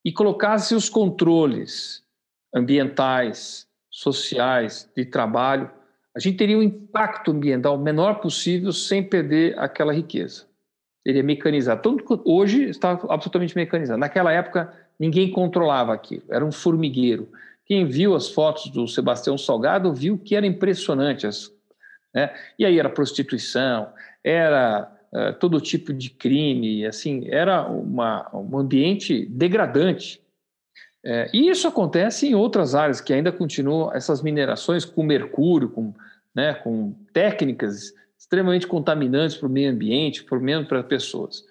e 0.04 0.10
colocasse 0.10 0.74
os 0.74 0.88
controles 0.88 2.04
ambientais, 2.52 3.68
sociais, 3.88 4.90
de 4.96 5.04
trabalho, 5.04 5.70
a 6.12 6.18
gente 6.18 6.38
teria 6.38 6.58
um 6.58 6.62
impacto 6.62 7.30
ambiental 7.30 7.78
menor 7.78 8.14
possível 8.14 8.72
sem 8.72 9.00
perder 9.00 9.56
aquela 9.60 9.92
riqueza. 9.92 10.44
Seria 11.06 11.22
mecanizado. 11.22 11.82
Tanto 11.82 12.20
hoje 12.24 12.64
está 12.64 13.00
absolutamente 13.08 13.54
mecanizado. 13.54 14.00
Naquela 14.00 14.32
época, 14.32 14.74
ninguém 14.98 15.30
controlava 15.30 15.94
aquilo, 15.94 16.24
era 16.28 16.44
um 16.44 16.50
formigueiro. 16.50 17.28
Quem 17.64 17.86
viu 17.86 18.14
as 18.14 18.28
fotos 18.28 18.70
do 18.70 18.86
Sebastião 18.88 19.38
Salgado 19.38 19.94
viu 19.94 20.18
que 20.18 20.34
era 20.34 20.46
impressionante. 20.46 21.26
As, 21.26 21.50
né? 22.14 22.34
E 22.58 22.64
aí 22.64 22.78
era 22.78 22.90
prostituição, 22.90 23.88
era 24.22 24.92
uh, 25.12 25.32
todo 25.38 25.60
tipo 25.60 25.92
de 25.92 26.10
crime, 26.10 26.84
assim, 26.84 27.26
era 27.28 27.66
uma, 27.66 28.28
um 28.34 28.58
ambiente 28.58 29.26
degradante. 29.26 30.20
É, 31.04 31.28
e 31.32 31.48
isso 31.48 31.66
acontece 31.66 32.28
em 32.28 32.34
outras 32.34 32.76
áreas 32.76 33.00
que 33.00 33.12
ainda 33.12 33.32
continuam 33.32 33.92
essas 33.92 34.22
minerações 34.22 34.84
com 34.84 35.02
mercúrio, 35.02 35.68
com, 35.68 35.92
né, 36.32 36.54
com 36.54 36.94
técnicas 37.12 37.92
extremamente 38.16 38.68
contaminantes 38.68 39.36
para 39.36 39.48
o 39.48 39.50
meio 39.50 39.72
ambiente, 39.72 40.22
por 40.22 40.40
menos 40.40 40.68
para 40.68 40.78
as 40.78 40.86
pessoas. 40.86 41.44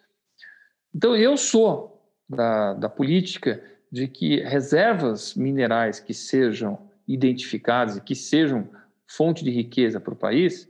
Então, 0.95 1.15
eu 1.17 1.35
sou 1.35 2.01
da, 2.29 2.73
da 2.73 2.89
política 2.89 3.61
de 3.91 4.07
que 4.07 4.41
reservas 4.41 5.35
minerais 5.35 5.99
que 5.99 6.13
sejam 6.13 6.79
identificadas 7.07 7.97
e 7.97 8.01
que 8.01 8.15
sejam 8.15 8.69
fonte 9.05 9.43
de 9.43 9.51
riqueza 9.51 9.99
para 9.99 10.13
o 10.13 10.17
país, 10.17 10.69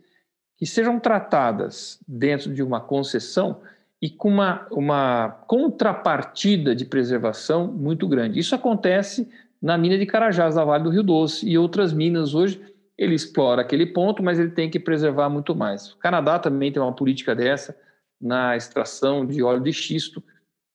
que 0.57 0.65
sejam 0.65 0.99
tratadas 0.99 1.99
dentro 2.07 2.53
de 2.53 2.63
uma 2.63 2.81
concessão 2.81 3.61
e 4.01 4.09
com 4.09 4.29
uma, 4.29 4.67
uma 4.71 5.29
contrapartida 5.47 6.75
de 6.75 6.85
preservação 6.85 7.67
muito 7.67 8.07
grande. 8.07 8.39
Isso 8.39 8.55
acontece 8.55 9.29
na 9.61 9.77
mina 9.77 9.97
de 9.97 10.07
Carajás, 10.07 10.55
da 10.55 10.65
Vale 10.65 10.83
do 10.83 10.89
Rio 10.89 11.03
Doce, 11.03 11.47
e 11.47 11.57
outras 11.57 11.93
minas 11.93 12.33
hoje. 12.33 12.59
Ele 12.97 13.13
explora 13.13 13.61
aquele 13.61 13.85
ponto, 13.85 14.23
mas 14.23 14.39
ele 14.39 14.49
tem 14.49 14.69
que 14.69 14.79
preservar 14.79 15.29
muito 15.29 15.55
mais. 15.55 15.91
O 15.91 15.97
Canadá 15.97 16.39
também 16.39 16.71
tem 16.71 16.81
uma 16.81 16.93
política 16.93 17.35
dessa 17.35 17.77
na 18.19 18.55
extração 18.55 19.25
de 19.25 19.41
óleo 19.41 19.61
de 19.61 19.73
xisto. 19.73 20.23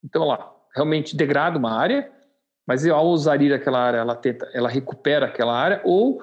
Então, 0.05 0.25
lá, 0.25 0.53
realmente 0.75 1.17
degrada 1.17 1.59
uma 1.59 1.73
área, 1.73 2.11
mas 2.67 2.87
ao 2.87 3.07
usar 3.07 3.41
aquela 3.53 3.79
área, 3.79 3.99
ela, 3.99 4.17
tenta, 4.17 4.51
ela 4.53 4.69
recupera 4.69 5.27
aquela 5.27 5.57
área, 5.57 5.81
ou 5.85 6.21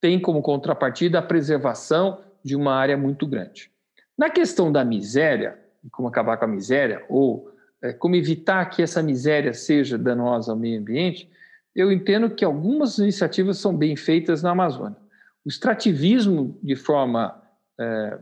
tem 0.00 0.20
como 0.20 0.40
contrapartida 0.40 1.18
a 1.18 1.22
preservação 1.22 2.20
de 2.44 2.54
uma 2.54 2.74
área 2.74 2.96
muito 2.96 3.26
grande. 3.26 3.70
Na 4.16 4.30
questão 4.30 4.70
da 4.70 4.84
miséria, 4.84 5.58
como 5.90 6.08
acabar 6.08 6.36
com 6.36 6.44
a 6.44 6.48
miséria, 6.48 7.04
ou 7.08 7.50
é, 7.82 7.92
como 7.92 8.14
evitar 8.14 8.64
que 8.66 8.82
essa 8.82 9.02
miséria 9.02 9.52
seja 9.52 9.98
danosa 9.98 10.52
ao 10.52 10.58
meio 10.58 10.80
ambiente, 10.80 11.30
eu 11.74 11.90
entendo 11.90 12.30
que 12.30 12.44
algumas 12.44 12.98
iniciativas 12.98 13.58
são 13.58 13.76
bem 13.76 13.96
feitas 13.96 14.42
na 14.42 14.50
Amazônia. 14.50 14.96
O 15.44 15.48
extrativismo, 15.48 16.58
de 16.62 16.76
forma. 16.76 17.40
É, 17.78 18.18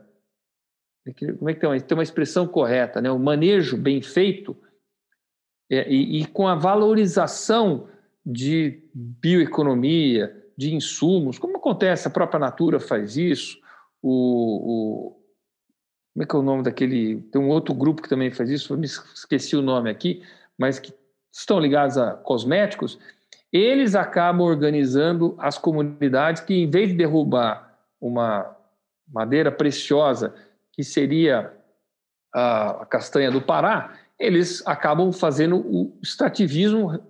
como 1.39 1.49
é 1.49 1.55
que 1.55 1.61
tem 1.61 1.69
uma, 1.69 1.81
tem 1.81 1.97
uma 1.97 2.03
expressão 2.03 2.47
correta? 2.47 3.01
Né? 3.01 3.11
O 3.11 3.19
manejo 3.19 3.77
bem 3.77 4.03
feito 4.03 4.55
é, 4.55 4.68
e, 5.71 6.21
e, 6.21 6.27
com 6.27 6.49
a 6.49 6.55
valorização 6.55 7.89
de 8.25 8.83
bioeconomia, 8.95 10.35
de 10.57 10.75
insumos, 10.75 11.39
como 11.39 11.59
acontece, 11.59 12.09
a 12.09 12.11
própria 12.11 12.41
Natura 12.41 12.81
faz 12.81 13.17
isso, 13.17 13.59
o, 14.03 15.13
o 15.13 15.19
como 16.15 16.25
é 16.25 16.27
que 16.27 16.35
é 16.35 16.39
o 16.39 16.43
nome 16.43 16.63
daquele. 16.65 17.21
Tem 17.31 17.41
um 17.41 17.49
outro 17.49 17.73
grupo 17.73 18.03
que 18.03 18.09
também 18.09 18.31
faz 18.33 18.51
isso, 18.51 18.73
eu 18.73 18.79
me 18.79 18.87
esqueci 18.87 19.55
o 19.55 19.63
nome 19.63 19.89
aqui, 19.89 20.23
mas 20.59 20.81
que 20.81 20.93
estão 21.33 21.61
ligados 21.61 21.97
a 21.97 22.15
cosméticos. 22.15 22.99
Eles 23.53 23.95
acabam 23.95 24.47
organizando 24.47 25.37
as 25.39 25.57
comunidades 25.57 26.43
que, 26.43 26.55
em 26.55 26.69
vez 26.69 26.89
de 26.89 26.97
derrubar 26.97 27.79
uma 28.01 28.57
madeira 29.07 29.53
preciosa, 29.53 30.35
que 30.73 30.83
seria 30.83 31.53
a, 32.35 32.85
castanha 32.91 33.31
do 33.31 33.41
Pará, 33.41 33.95
eles 34.19 34.63
acabam 34.67 35.13
fazendo 35.13 35.57
o 35.59 35.97
extrativismo, 36.03 37.01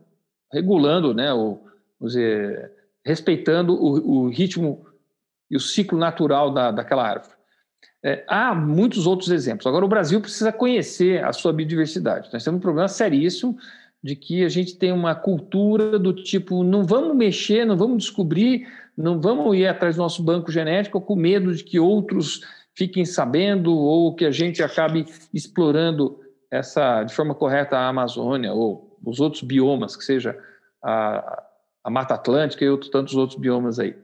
regulando, 0.52 1.14
né, 1.14 1.32
o, 1.32 1.60
dizer, 2.00 2.72
respeitando 3.04 3.74
o, 3.74 4.24
o, 4.24 4.28
ritmo 4.28 4.86
e 5.50 5.56
o 5.56 5.60
ciclo 5.60 5.98
natural 5.98 6.52
da, 6.52 6.70
daquela 6.70 7.08
árvore. 7.08 7.32
É, 8.04 8.24
há 8.28 8.54
muitos 8.54 9.06
outros 9.06 9.30
exemplos. 9.30 9.66
Agora, 9.66 9.84
o 9.84 9.88
Brasil 9.88 10.20
precisa 10.20 10.52
conhecer 10.52 11.24
a 11.24 11.32
sua 11.32 11.52
biodiversidade. 11.52 12.28
Nós 12.32 12.44
temos 12.44 12.58
um 12.58 12.62
problema 12.62 12.88
seríssimo 12.88 13.56
de 14.02 14.14
que 14.14 14.44
a 14.44 14.48
gente 14.48 14.76
tem 14.76 14.92
uma 14.92 15.14
cultura 15.14 15.98
do 15.98 16.12
tipo: 16.12 16.62
não 16.62 16.84
vamos 16.84 17.16
mexer, 17.16 17.64
não 17.64 17.76
vamos 17.76 18.04
descobrir, 18.04 18.68
não 18.96 19.20
vamos 19.20 19.56
ir 19.56 19.66
atrás 19.66 19.96
do 19.96 20.02
nosso 20.02 20.22
banco 20.22 20.52
genético 20.52 21.00
com 21.00 21.16
medo 21.16 21.54
de 21.54 21.64
que 21.64 21.80
outros 21.80 22.42
fiquem 22.74 23.04
sabendo 23.04 23.74
ou 23.74 24.14
que 24.14 24.24
a 24.24 24.30
gente 24.30 24.62
acabe 24.62 25.06
explorando 25.34 26.20
essa 26.50 27.04
de 27.04 27.14
forma 27.14 27.34
correta 27.34 27.76
a 27.76 27.88
Amazônia 27.88 28.52
ou 28.52 28.98
os 29.04 29.20
outros 29.20 29.42
biomas, 29.42 29.96
que 29.96 30.04
seja 30.04 30.38
a, 30.82 31.44
a 31.84 31.90
Mata 31.90 32.14
Atlântica 32.14 32.64
e 32.64 32.68
outros, 32.68 32.90
tantos 32.90 33.14
outros 33.14 33.38
biomas 33.38 33.78
aí. 33.78 33.96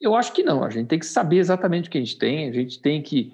Eu 0.00 0.14
acho 0.14 0.32
que 0.32 0.42
não. 0.42 0.62
A 0.62 0.70
gente 0.70 0.88
tem 0.88 0.98
que 0.98 1.06
saber 1.06 1.38
exatamente 1.38 1.88
o 1.88 1.92
que 1.92 1.98
a 1.98 2.00
gente 2.00 2.18
tem, 2.18 2.48
a 2.48 2.52
gente 2.52 2.80
tem 2.80 3.02
que 3.02 3.32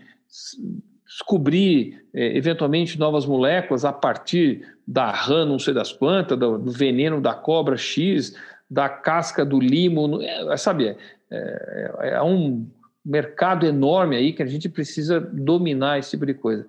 descobrir 1.06 2.06
é, 2.14 2.36
eventualmente 2.36 2.98
novas 2.98 3.26
moléculas 3.26 3.84
a 3.84 3.92
partir 3.92 4.66
da 4.86 5.10
rã, 5.10 5.44
não 5.44 5.58
sei 5.58 5.74
das 5.74 5.92
quantas, 5.92 6.38
do, 6.38 6.58
do 6.58 6.70
veneno 6.70 7.20
da 7.20 7.34
cobra 7.34 7.76
X, 7.76 8.34
da 8.70 8.88
casca 8.88 9.44
do 9.44 9.60
limo, 9.60 10.22
é, 10.22 10.56
sabe? 10.56 10.88
É, 10.88 10.96
é, 11.30 12.08
é, 12.14 12.22
um 12.22 12.66
mercado 13.04 13.66
enorme 13.66 14.16
aí 14.16 14.32
que 14.32 14.42
a 14.42 14.46
gente 14.46 14.68
precisa 14.68 15.20
dominar 15.20 15.98
esse 15.98 16.10
tipo 16.10 16.26
de 16.26 16.34
coisa. 16.34 16.66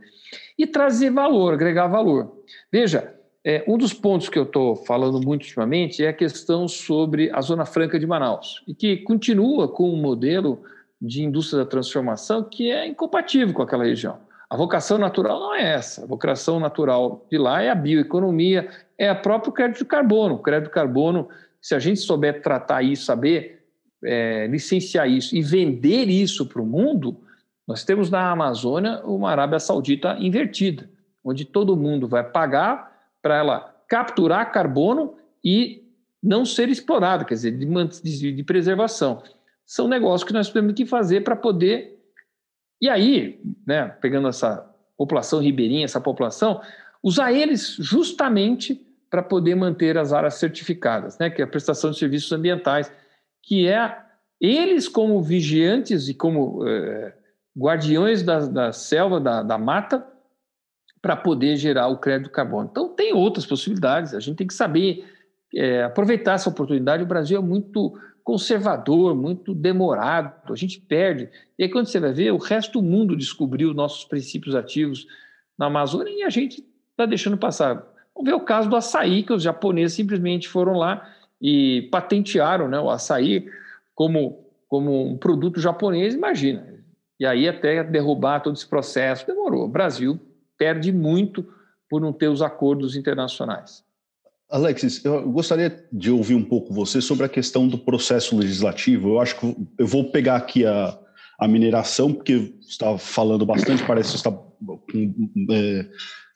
E 0.57 0.65
trazer 0.65 1.11
valor, 1.11 1.53
agregar 1.53 1.87
valor. 1.87 2.43
Veja, 2.71 3.13
é, 3.45 3.63
um 3.67 3.77
dos 3.77 3.93
pontos 3.93 4.29
que 4.29 4.39
eu 4.39 4.43
estou 4.43 4.75
falando 4.75 5.19
muito 5.21 5.43
ultimamente 5.43 6.03
é 6.03 6.07
a 6.07 6.13
questão 6.13 6.67
sobre 6.67 7.29
a 7.31 7.41
Zona 7.41 7.65
Franca 7.65 7.99
de 7.99 8.07
Manaus, 8.07 8.63
e 8.67 8.73
que 8.73 8.97
continua 8.97 9.67
com 9.67 9.89
um 9.91 10.01
modelo 10.01 10.63
de 11.01 11.23
indústria 11.23 11.63
da 11.63 11.69
transformação 11.69 12.43
que 12.43 12.71
é 12.71 12.87
incompatível 12.87 13.53
com 13.53 13.61
aquela 13.61 13.83
região. 13.83 14.17
A 14.49 14.55
vocação 14.55 14.97
natural 14.97 15.39
não 15.39 15.55
é 15.55 15.73
essa. 15.73 16.03
A 16.03 16.07
vocação 16.07 16.59
natural 16.59 17.25
de 17.29 17.37
lá 17.37 17.61
é 17.61 17.69
a 17.69 17.75
bioeconomia, 17.75 18.69
é 18.97 19.09
a 19.09 19.15
próprio 19.15 19.51
crédito 19.51 19.79
de 19.79 19.85
carbono. 19.85 20.35
O 20.35 20.39
crédito 20.39 20.67
de 20.67 20.73
carbono, 20.73 21.27
se 21.59 21.73
a 21.73 21.79
gente 21.79 21.99
souber 21.99 22.41
tratar 22.41 22.83
isso, 22.83 23.03
saber 23.03 23.62
é, 24.03 24.47
licenciar 24.47 25.09
isso 25.09 25.35
e 25.35 25.41
vender 25.41 26.09
isso 26.09 26.45
para 26.45 26.61
o 26.61 26.65
mundo, 26.65 27.17
nós 27.67 27.83
temos 27.83 28.09
na 28.09 28.31
Amazônia 28.31 29.01
uma 29.05 29.31
Arábia 29.31 29.59
Saudita 29.59 30.17
invertida, 30.19 30.89
onde 31.23 31.45
todo 31.45 31.77
mundo 31.77 32.07
vai 32.07 32.23
pagar 32.23 32.91
para 33.21 33.37
ela 33.37 33.75
capturar 33.87 34.51
carbono 34.51 35.15
e 35.43 35.83
não 36.21 36.45
ser 36.45 36.69
explorada, 36.69 37.25
quer 37.25 37.33
dizer, 37.33 37.51
de, 37.51 37.65
de, 38.01 38.31
de 38.33 38.43
preservação. 38.43 39.21
São 39.65 39.87
negócios 39.87 40.27
que 40.27 40.33
nós 40.33 40.49
temos 40.49 40.73
que 40.73 40.85
fazer 40.85 41.21
para 41.21 41.35
poder. 41.35 41.99
E 42.81 42.89
aí, 42.89 43.41
né, 43.65 43.87
pegando 44.01 44.27
essa 44.27 44.69
população 44.97 45.39
ribeirinha, 45.39 45.85
essa 45.85 46.01
população, 46.01 46.61
usar 47.01 47.31
eles 47.31 47.75
justamente 47.79 48.85
para 49.09 49.21
poder 49.21 49.55
manter 49.55 49.97
as 49.97 50.11
áreas 50.11 50.35
certificadas, 50.35 51.17
né, 51.17 51.29
que 51.29 51.41
é 51.41 51.45
a 51.45 51.47
prestação 51.47 51.91
de 51.91 51.99
serviços 51.99 52.31
ambientais, 52.31 52.91
que 53.43 53.67
é 53.67 53.97
eles 54.41 54.87
como 54.87 55.21
vigiantes 55.21 56.07
e 56.07 56.13
como 56.13 56.67
é, 56.67 57.13
guardiões 57.57 58.23
da, 58.23 58.39
da 58.39 58.71
selva, 58.71 59.19
da, 59.19 59.43
da 59.43 59.57
mata, 59.57 60.05
para 61.01 61.15
poder 61.17 61.57
gerar 61.57 61.87
o 61.89 61.97
crédito 61.97 62.31
carbono. 62.31 62.69
Então, 62.71 62.87
tem 62.87 63.13
outras 63.13 63.45
possibilidades, 63.45 64.13
a 64.13 64.19
gente 64.21 64.37
tem 64.37 64.47
que 64.47 64.53
saber 64.53 65.05
é, 65.53 65.83
aproveitar 65.83 66.33
essa 66.33 66.49
oportunidade. 66.49 67.03
O 67.03 67.07
Brasil 67.07 67.37
é 67.37 67.41
muito 67.41 67.93
conservador, 68.23 69.13
muito 69.13 69.53
demorado, 69.53 70.33
a 70.49 70.55
gente 70.55 70.79
perde. 70.79 71.29
E 71.59 71.63
aí, 71.63 71.69
quando 71.69 71.87
você 71.87 71.99
vai 71.99 72.13
ver, 72.13 72.31
o 72.31 72.37
resto 72.37 72.81
do 72.81 72.81
mundo 72.81 73.17
descobriu 73.17 73.73
nossos 73.73 74.05
princípios 74.05 74.55
ativos 74.55 75.05
na 75.57 75.65
Amazônia 75.65 76.11
e 76.11 76.23
a 76.23 76.29
gente 76.29 76.65
está 76.91 77.05
deixando 77.05 77.37
passar. 77.37 77.85
Vamos 78.15 78.29
ver 78.29 78.35
o 78.35 78.39
caso 78.39 78.69
do 78.69 78.75
açaí, 78.77 79.23
que 79.23 79.33
os 79.33 79.43
japoneses 79.43 79.95
simplesmente 79.95 80.47
foram 80.47 80.73
lá 80.73 81.05
e 81.43 81.81
patentearam 81.91 82.69
né, 82.69 82.79
o 82.79 82.89
açaí 82.89 83.45
como, 83.93 84.47
como 84.69 85.09
um 85.09 85.17
produto 85.17 85.59
japonês, 85.59 86.15
imagina. 86.15 86.73
E 87.19 87.25
aí 87.25 87.49
até 87.49 87.83
derrubar 87.83 88.39
todo 88.39 88.55
esse 88.55 88.65
processo 88.65 89.27
demorou. 89.27 89.65
O 89.65 89.69
Brasil 89.69 90.17
perde 90.57 90.93
muito 90.93 91.45
por 91.89 91.99
não 91.99 92.13
ter 92.13 92.29
os 92.29 92.41
acordos 92.41 92.95
internacionais. 92.95 93.83
Alexis, 94.49 95.03
eu 95.03 95.29
gostaria 95.31 95.85
de 95.91 96.11
ouvir 96.11 96.35
um 96.35 96.43
pouco 96.43 96.73
você 96.73 97.01
sobre 97.01 97.25
a 97.25 97.29
questão 97.29 97.67
do 97.67 97.77
processo 97.77 98.37
legislativo. 98.37 99.09
Eu 99.09 99.19
acho 99.19 99.37
que 99.37 99.55
eu 99.77 99.85
vou 99.85 100.11
pegar 100.11 100.37
aqui 100.37 100.65
a, 100.65 100.97
a 101.43 101.47
mineração, 101.47 102.13
porque 102.13 102.53
está 102.61 102.97
falando 102.97 103.45
bastante, 103.45 103.83
parece 103.83 104.11
que 104.11 104.15
está, 104.15 104.31
é, 105.51 105.85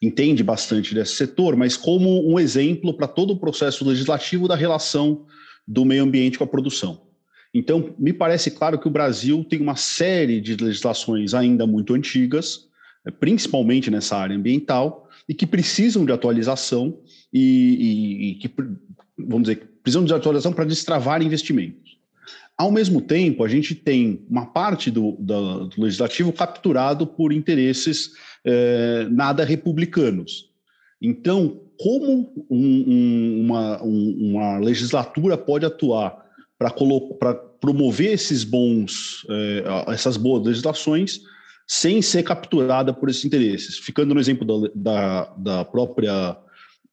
entende 0.01 0.43
bastante 0.43 0.93
desse 0.93 1.15
setor, 1.15 1.55
mas 1.55 1.77
como 1.77 2.29
um 2.29 2.39
exemplo 2.39 2.93
para 2.93 3.07
todo 3.07 3.31
o 3.31 3.39
processo 3.39 3.87
legislativo 3.87 4.47
da 4.47 4.55
relação 4.55 5.25
do 5.67 5.85
meio 5.85 6.03
ambiente 6.03 6.37
com 6.37 6.43
a 6.43 6.47
produção. 6.47 7.07
Então, 7.53 7.95
me 7.97 8.11
parece 8.11 8.51
claro 8.51 8.77
que 8.77 8.87
o 8.87 8.91
Brasil 8.91 9.43
tem 9.43 9.59
uma 9.61 9.75
série 9.75 10.41
de 10.41 10.55
legislações 10.55 11.33
ainda 11.33 11.65
muito 11.65 11.93
antigas, 11.93 12.67
principalmente 13.19 13.89
nessa 13.89 14.17
área 14.17 14.35
ambiental, 14.35 15.09
e 15.27 15.33
que 15.33 15.47
precisam 15.47 16.05
de 16.05 16.11
atualização 16.11 16.99
e, 17.33 17.39
e, 17.39 18.31
e 18.31 18.35
que, 18.35 18.53
vamos 19.17 19.47
dizer, 19.47 19.69
precisam 19.81 20.03
de 20.03 20.13
atualização 20.13 20.53
para 20.53 20.65
destravar 20.65 21.21
investimentos. 21.21 21.86
Ao 22.57 22.71
mesmo 22.71 22.99
tempo, 23.01 23.43
a 23.43 23.47
gente 23.47 23.75
tem 23.75 24.25
uma 24.27 24.47
parte 24.47 24.89
do, 24.89 25.11
do, 25.19 25.67
do 25.67 25.81
legislativo 25.81 26.33
capturado 26.33 27.05
por 27.05 27.31
interesses 27.31 28.11
eh, 28.43 29.07
nada 29.11 29.45
republicanos. 29.45 30.49
Então, 30.99 31.61
como 31.79 32.33
um, 32.49 32.83
um, 32.87 33.41
uma, 33.41 33.83
um, 33.83 34.31
uma, 34.31 34.57
legislatura 34.57 35.37
pode 35.37 35.67
atuar 35.67 36.25
para 36.57 36.71
promover 37.61 38.13
esses 38.13 38.43
bons, 38.43 39.23
eh, 39.29 39.63
essas 39.89 40.17
boas 40.17 40.47
legislações 40.47 41.21
sem 41.67 42.01
ser 42.01 42.23
capturada 42.23 42.91
por 42.91 43.09
esses 43.09 43.25
interesses. 43.25 43.77
Ficando 43.77 44.15
no 44.15 44.19
exemplo 44.19 44.47
da, 44.47 44.71
da, 44.73 45.33
da 45.37 45.65
própria 45.65 46.37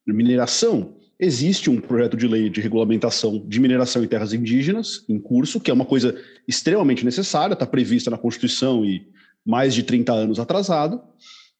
mineração, 0.05 0.94
existe 1.19 1.69
um 1.69 1.79
projeto 1.79 2.17
de 2.17 2.27
lei 2.27 2.49
de 2.49 2.61
regulamentação 2.61 3.43
de 3.47 3.59
mineração 3.59 4.03
em 4.03 4.07
terras 4.07 4.33
indígenas 4.33 5.03
em 5.07 5.19
curso, 5.19 5.59
que 5.59 5.71
é 5.71 5.73
uma 5.73 5.85
coisa 5.85 6.15
extremamente 6.47 7.05
necessária, 7.05 7.53
está 7.53 7.65
prevista 7.65 8.11
na 8.11 8.17
Constituição 8.17 8.85
e 8.85 9.07
mais 9.45 9.73
de 9.73 9.83
30 9.83 10.11
anos 10.13 10.39
atrasado. 10.39 11.01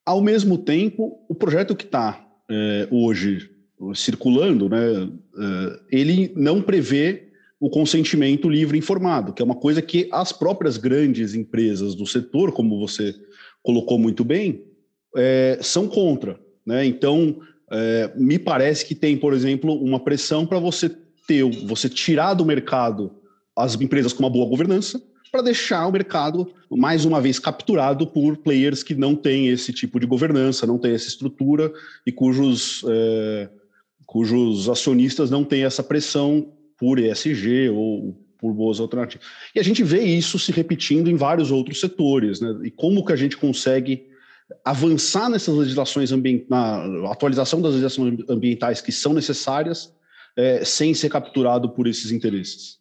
Ao 0.05 0.21
mesmo 0.21 0.57
tempo, 0.57 1.25
o 1.29 1.35
projeto 1.35 1.75
que 1.75 1.85
está 1.85 2.27
é, 2.49 2.87
hoje 2.91 3.49
circulando, 3.93 4.69
né, 4.69 5.09
é, 5.37 5.79
ele 5.91 6.31
não 6.35 6.61
prevê 6.61 7.29
o 7.59 7.69
consentimento 7.69 8.49
livre 8.49 8.77
informado, 8.77 9.33
que 9.33 9.41
é 9.41 9.45
uma 9.45 9.55
coisa 9.55 9.81
que 9.81 10.09
as 10.11 10.31
próprias 10.31 10.77
grandes 10.77 11.33
empresas 11.33 11.95
do 11.95 12.05
setor, 12.05 12.51
como 12.51 12.79
você 12.79 13.15
colocou 13.63 13.97
muito 13.97 14.23
bem, 14.23 14.63
é, 15.15 15.57
são 15.61 15.87
contra. 15.87 16.39
Né? 16.65 16.85
Então, 16.85 17.39
é, 17.71 18.11
me 18.15 18.37
parece 18.37 18.85
que 18.85 18.95
tem, 18.95 19.17
por 19.17 19.33
exemplo, 19.33 19.73
uma 19.73 19.99
pressão 19.99 20.45
para 20.45 20.59
você 20.59 20.89
ter, 21.27 21.43
você 21.65 21.89
tirar 21.89 22.33
do 22.33 22.45
mercado 22.45 23.11
as 23.55 23.79
empresas 23.79 24.13
com 24.13 24.23
uma 24.23 24.29
boa 24.29 24.47
governança, 24.47 25.01
para 25.31 25.41
deixar 25.41 25.85
o 25.87 25.91
mercado 25.91 26.49
mais 26.69 27.03
uma 27.03 27.19
vez 27.19 27.39
capturado 27.39 28.07
por 28.07 28.37
players 28.37 28.83
que 28.83 28.95
não 28.95 29.15
têm 29.15 29.49
esse 29.49 29.73
tipo 29.73 29.99
de 29.99 30.05
governança, 30.05 30.65
não 30.65 30.77
têm 30.77 30.93
essa 30.93 31.07
estrutura 31.07 31.73
e 32.05 32.11
cujos, 32.11 32.83
é, 32.87 33.49
cujos 34.05 34.69
acionistas 34.69 35.29
não 35.29 35.43
têm 35.43 35.63
essa 35.63 35.83
pressão 35.83 36.53
por 36.77 36.99
ESG 36.99 37.69
ou 37.69 38.15
por 38.37 38.53
boas 38.53 38.79
alternativas. 38.79 39.25
E 39.53 39.59
a 39.59 39.63
gente 39.63 39.83
vê 39.83 40.01
isso 40.03 40.37
se 40.37 40.51
repetindo 40.51 41.09
em 41.09 41.15
vários 41.15 41.51
outros 41.51 41.79
setores, 41.79 42.39
né? 42.39 42.57
E 42.63 42.71
como 42.71 43.03
que 43.05 43.11
a 43.11 43.17
gente 43.17 43.35
consegue 43.35 44.07
avançar 44.63 45.29
nessas 45.29 45.55
legislações 45.55 46.11
ambientais, 46.11 46.49
na 46.49 47.11
atualização 47.11 47.61
das 47.61 47.71
legislações 47.71 48.19
ambientais 48.29 48.81
que 48.81 48.91
são 48.91 49.13
necessárias, 49.13 49.93
é, 50.37 50.63
sem 50.63 50.93
ser 50.93 51.09
capturado 51.09 51.69
por 51.69 51.87
esses 51.87 52.11
interesses? 52.11 52.79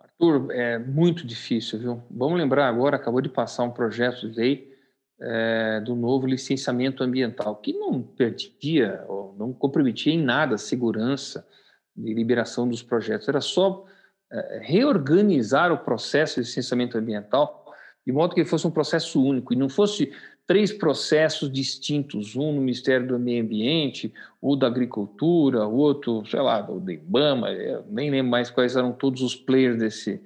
Arthur, 0.00 0.50
é 0.50 0.78
muito 0.78 1.26
difícil, 1.26 1.78
viu? 1.78 2.02
Vamos 2.10 2.38
lembrar 2.38 2.68
agora, 2.68 2.96
acabou 2.96 3.20
de 3.20 3.28
passar 3.28 3.64
um 3.64 3.70
projeto 3.70 4.28
de 4.28 4.36
lei 4.36 4.72
é, 5.20 5.80
do 5.80 5.94
novo 5.94 6.26
licenciamento 6.26 7.04
ambiental, 7.04 7.56
que 7.56 7.72
não 7.72 8.02
perdia, 8.02 9.04
não 9.36 9.52
comprometia 9.52 10.12
em 10.12 10.22
nada 10.22 10.56
a 10.56 10.58
segurança, 10.58 11.46
de 11.94 12.14
liberação 12.14 12.66
dos 12.66 12.82
projetos, 12.82 13.28
era 13.28 13.40
só 13.40 13.84
é, 14.32 14.60
reorganizar 14.62 15.70
o 15.70 15.78
processo 15.78 16.36
de 16.36 16.40
licenciamento 16.40 16.96
ambiental 16.96 17.62
de 18.04 18.12
modo 18.12 18.34
que 18.34 18.40
ele 18.40 18.48
fosse 18.48 18.66
um 18.66 18.70
processo 18.70 19.22
único 19.22 19.52
e 19.52 19.56
não 19.56 19.68
fosse 19.68 20.12
três 20.52 20.70
processos 20.70 21.50
distintos, 21.50 22.36
um 22.36 22.52
no 22.52 22.60
Ministério 22.60 23.06
do 23.06 23.18
Meio 23.18 23.42
Ambiente, 23.42 24.12
ou 24.38 24.54
da 24.54 24.66
Agricultura, 24.66 25.66
outro, 25.66 26.26
sei 26.26 26.42
lá, 26.42 26.60
do 26.60 26.90
IBAMA, 26.90 27.48
nem 27.88 28.10
lembro 28.10 28.30
mais 28.30 28.50
quais 28.50 28.76
eram 28.76 28.92
todos 28.92 29.22
os 29.22 29.34
players 29.34 29.78
desse, 29.78 30.20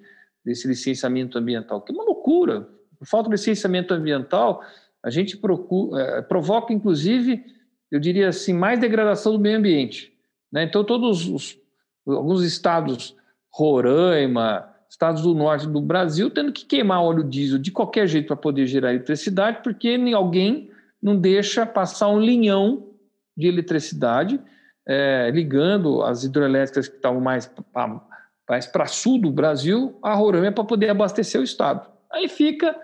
desse 0.45 0.67
licenciamento 0.67 1.39
ambiental, 1.39 1.81
que 1.81 1.93
é 1.93 1.95
uma 1.95 2.03
loucura. 2.03 2.69
Por 2.99 3.07
falta 3.07 3.29
de 3.29 3.37
licenciamento 3.37 3.95
ambiental, 3.95 4.65
a 5.01 5.11
gente 5.11 5.37
procura, 5.37 6.03
é, 6.03 6.23
provoca, 6.23 6.73
inclusive, 6.73 7.45
eu 7.89 8.01
diria 8.01 8.31
assim, 8.31 8.53
mais 8.53 8.81
degradação 8.81 9.33
do 9.33 9.39
meio 9.39 9.59
ambiente. 9.59 10.13
Né? 10.51 10.65
Então, 10.65 10.83
todos 10.83 11.29
os 11.29 11.57
alguns 12.05 12.43
estados, 12.43 13.15
Roraima, 13.49 14.75
estados 14.89 15.23
do 15.23 15.35
norte 15.35 15.67
do 15.67 15.81
Brasil, 15.81 16.31
tendo 16.31 16.53
que 16.53 16.65
queimar 16.65 17.03
óleo 17.03 17.25
diesel 17.25 17.59
de 17.59 17.71
qualquer 17.71 18.07
jeito 18.07 18.29
para 18.29 18.37
poder 18.37 18.67
gerar 18.67 18.91
eletricidade, 18.91 19.61
porque 19.63 19.99
alguém 20.15 20.71
não 21.03 21.17
deixa 21.17 21.67
passar 21.67 22.09
um 22.09 22.21
linhão 22.21 22.89
de 23.37 23.47
eletricidade 23.47 24.41
é, 24.87 25.31
ligando 25.33 26.03
as 26.03 26.25
hidrelétricas 26.25 26.89
que 26.89 26.97
estavam 26.97 27.21
mais 27.21 27.51
para 28.73 28.87
sul 28.87 29.21
do 29.21 29.31
Brasil 29.31 29.99
a 30.03 30.15
Roraima 30.15 30.53
para 30.53 30.65
poder 30.65 30.91
abastecer 30.91 31.41
o 31.41 31.45
estado. 31.45 31.89
Aí 32.11 32.29
fica, 32.29 32.75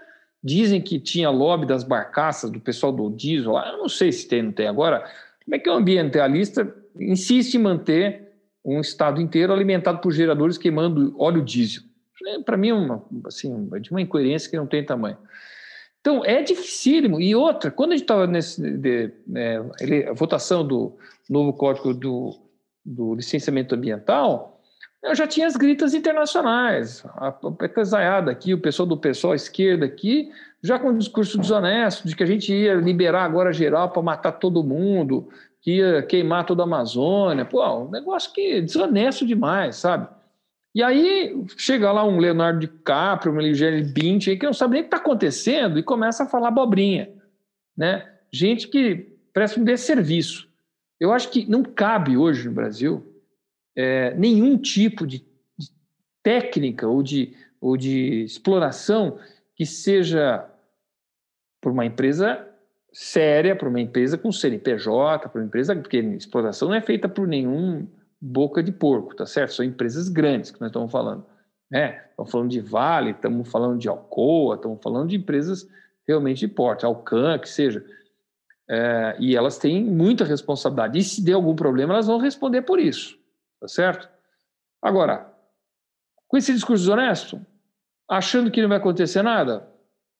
dizem 0.42 0.80
que 0.80 0.98
tinha 0.98 1.30
lobby 1.30 1.64
das 1.64 1.84
barcaças, 1.84 2.50
do 2.50 2.60
pessoal 2.60 2.92
do 2.92 3.08
diesel, 3.10 3.56
eu 3.56 3.78
não 3.78 3.88
sei 3.88 4.10
se 4.10 4.28
tem, 4.28 4.42
não 4.42 4.52
tem 4.52 4.66
agora. 4.66 5.04
Como 5.44 5.54
é 5.54 5.58
que 5.58 5.70
o 5.70 5.74
ambientalista 5.74 6.74
insiste 6.98 7.54
em 7.54 7.60
manter 7.60 8.32
um 8.64 8.80
estado 8.80 9.20
inteiro 9.20 9.52
alimentado 9.52 9.98
por 9.98 10.12
geradores 10.12 10.56
queimando 10.56 11.14
óleo 11.18 11.42
diesel. 11.42 11.82
É, 12.26 12.38
Para 12.40 12.56
mim, 12.56 12.68
é 12.68 12.74
uma, 12.74 13.04
assim, 13.26 13.68
de 13.80 13.90
uma 13.90 14.00
incoerência 14.00 14.50
que 14.50 14.56
não 14.56 14.66
tem 14.66 14.84
tamanho. 14.84 15.18
Então, 16.00 16.24
é 16.24 16.42
dificílimo. 16.42 17.20
E 17.20 17.34
outra, 17.34 17.70
quando 17.70 17.92
a 17.92 17.96
gente 17.96 18.04
estava 18.04 18.26
nessa 18.26 18.60
é, 19.36 20.08
a 20.08 20.12
votação 20.12 20.66
do 20.66 20.96
novo 21.30 21.52
código 21.52 21.94
do, 21.94 22.36
do 22.84 23.14
licenciamento 23.14 23.74
ambiental, 23.74 24.60
eu 25.02 25.14
já 25.14 25.26
tinha 25.26 25.46
as 25.46 25.56
gritas 25.56 25.94
internacionais, 25.94 27.04
a 27.16 27.32
petezaiada 27.32 28.30
aqui, 28.30 28.54
o 28.54 28.60
pessoal 28.60 28.86
do 28.86 28.96
pessoal 28.96 29.34
esquerda 29.34 29.84
aqui, 29.84 30.30
já 30.62 30.78
com 30.78 30.90
um 30.90 30.98
discurso 30.98 31.38
desonesto 31.38 32.06
de 32.06 32.14
que 32.14 32.22
a 32.22 32.26
gente 32.26 32.52
ia 32.52 32.74
liberar 32.74 33.24
agora 33.24 33.52
geral 33.52 33.90
para 33.90 34.00
matar 34.00 34.32
todo 34.32 34.62
mundo, 34.62 35.28
que 35.60 35.78
ia 35.78 36.02
queimar 36.02 36.46
toda 36.46 36.62
a 36.62 36.66
Amazônia. 36.66 37.44
Pô, 37.44 37.64
um 37.78 37.90
negócio 37.90 38.32
que 38.32 38.54
é 38.54 38.60
desonesto 38.60 39.26
demais, 39.26 39.76
sabe? 39.76 40.08
E 40.74 40.82
aí 40.82 41.44
chega 41.56 41.92
lá 41.92 42.04
um 42.04 42.18
Leonardo 42.18 42.60
DiCaprio, 42.60 43.34
um 43.34 43.40
Ligério 43.40 43.84
Bint, 43.92 44.24
que 44.24 44.46
não 44.46 44.54
sabe 44.54 44.74
nem 44.74 44.80
o 44.82 44.84
que 44.84 44.94
está 44.94 44.96
acontecendo 44.96 45.78
e 45.78 45.82
começa 45.82 46.24
a 46.24 46.26
falar 46.26 46.48
abobrinha. 46.48 47.10
Né? 47.76 48.08
Gente 48.32 48.68
que 48.68 49.12
presta 49.32 49.60
um 49.60 49.64
desserviço. 49.64 50.48
Eu 50.98 51.12
acho 51.12 51.30
que 51.30 51.44
não 51.48 51.62
cabe 51.62 52.16
hoje 52.16 52.48
no 52.48 52.54
Brasil 52.54 53.04
é, 53.76 54.14
nenhum 54.14 54.56
tipo 54.56 55.06
de, 55.06 55.18
de 55.58 55.68
técnica 56.22 56.88
ou 56.88 57.02
de, 57.02 57.34
ou 57.60 57.76
de 57.76 58.24
exploração 58.24 59.18
que 59.54 59.66
seja 59.66 60.48
por 61.60 61.72
uma 61.72 61.84
empresa 61.84 62.48
séria 62.92 63.56
para 63.56 63.68
uma 63.68 63.80
empresa 63.80 64.18
com 64.18 64.30
CNPJ, 64.30 65.28
para 65.28 65.40
uma 65.40 65.46
empresa, 65.46 65.74
porque 65.74 65.98
exploração 65.98 66.68
não 66.68 66.74
é 66.74 66.82
feita 66.82 67.08
por 67.08 67.26
nenhum 67.26 67.86
boca 68.24 68.62
de 68.62 68.70
porco, 68.70 69.16
tá 69.16 69.26
certo? 69.26 69.54
São 69.54 69.64
empresas 69.64 70.08
grandes 70.08 70.52
que 70.52 70.60
nós 70.60 70.68
estamos 70.68 70.92
falando. 70.92 71.26
Né? 71.68 72.04
Estamos 72.10 72.30
falando 72.30 72.50
de 72.50 72.60
Vale, 72.60 73.10
estamos 73.10 73.48
falando 73.50 73.78
de 73.78 73.88
Alcoa, 73.88 74.54
estamos 74.54 74.78
falando 74.80 75.08
de 75.08 75.16
empresas 75.16 75.68
realmente 76.06 76.38
de 76.38 76.48
porte, 76.48 76.86
Alcan, 76.86 77.36
que 77.40 77.48
seja. 77.48 77.84
É, 78.70 79.16
e 79.18 79.34
elas 79.34 79.58
têm 79.58 79.82
muita 79.84 80.24
responsabilidade. 80.24 80.98
E 80.98 81.02
se 81.02 81.24
der 81.24 81.32
algum 81.32 81.56
problema, 81.56 81.94
elas 81.94 82.06
vão 82.06 82.18
responder 82.18 82.62
por 82.62 82.78
isso, 82.78 83.18
tá 83.60 83.66
certo? 83.66 84.08
Agora, 84.80 85.32
com 86.28 86.36
esse 86.36 86.52
discurso 86.52 86.84
desonesto, 86.84 87.44
achando 88.08 88.50
que 88.50 88.62
não 88.62 88.68
vai 88.68 88.78
acontecer 88.78 89.22
nada, 89.22 89.68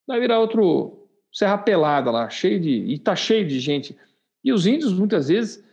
vai 0.07 0.19
virar 0.19 0.41
outro 0.41 1.09
Serra 1.33 1.59
Pelada 1.59 2.11
lá, 2.11 2.29
cheio 2.29 2.61
de. 2.61 2.71
E 2.71 2.95
está 2.95 3.15
cheio 3.15 3.47
de 3.47 3.61
gente. 3.61 3.97
E 4.43 4.53
os 4.53 4.67
índios, 4.67 4.93
muitas 4.93 5.29
vezes, 5.29 5.65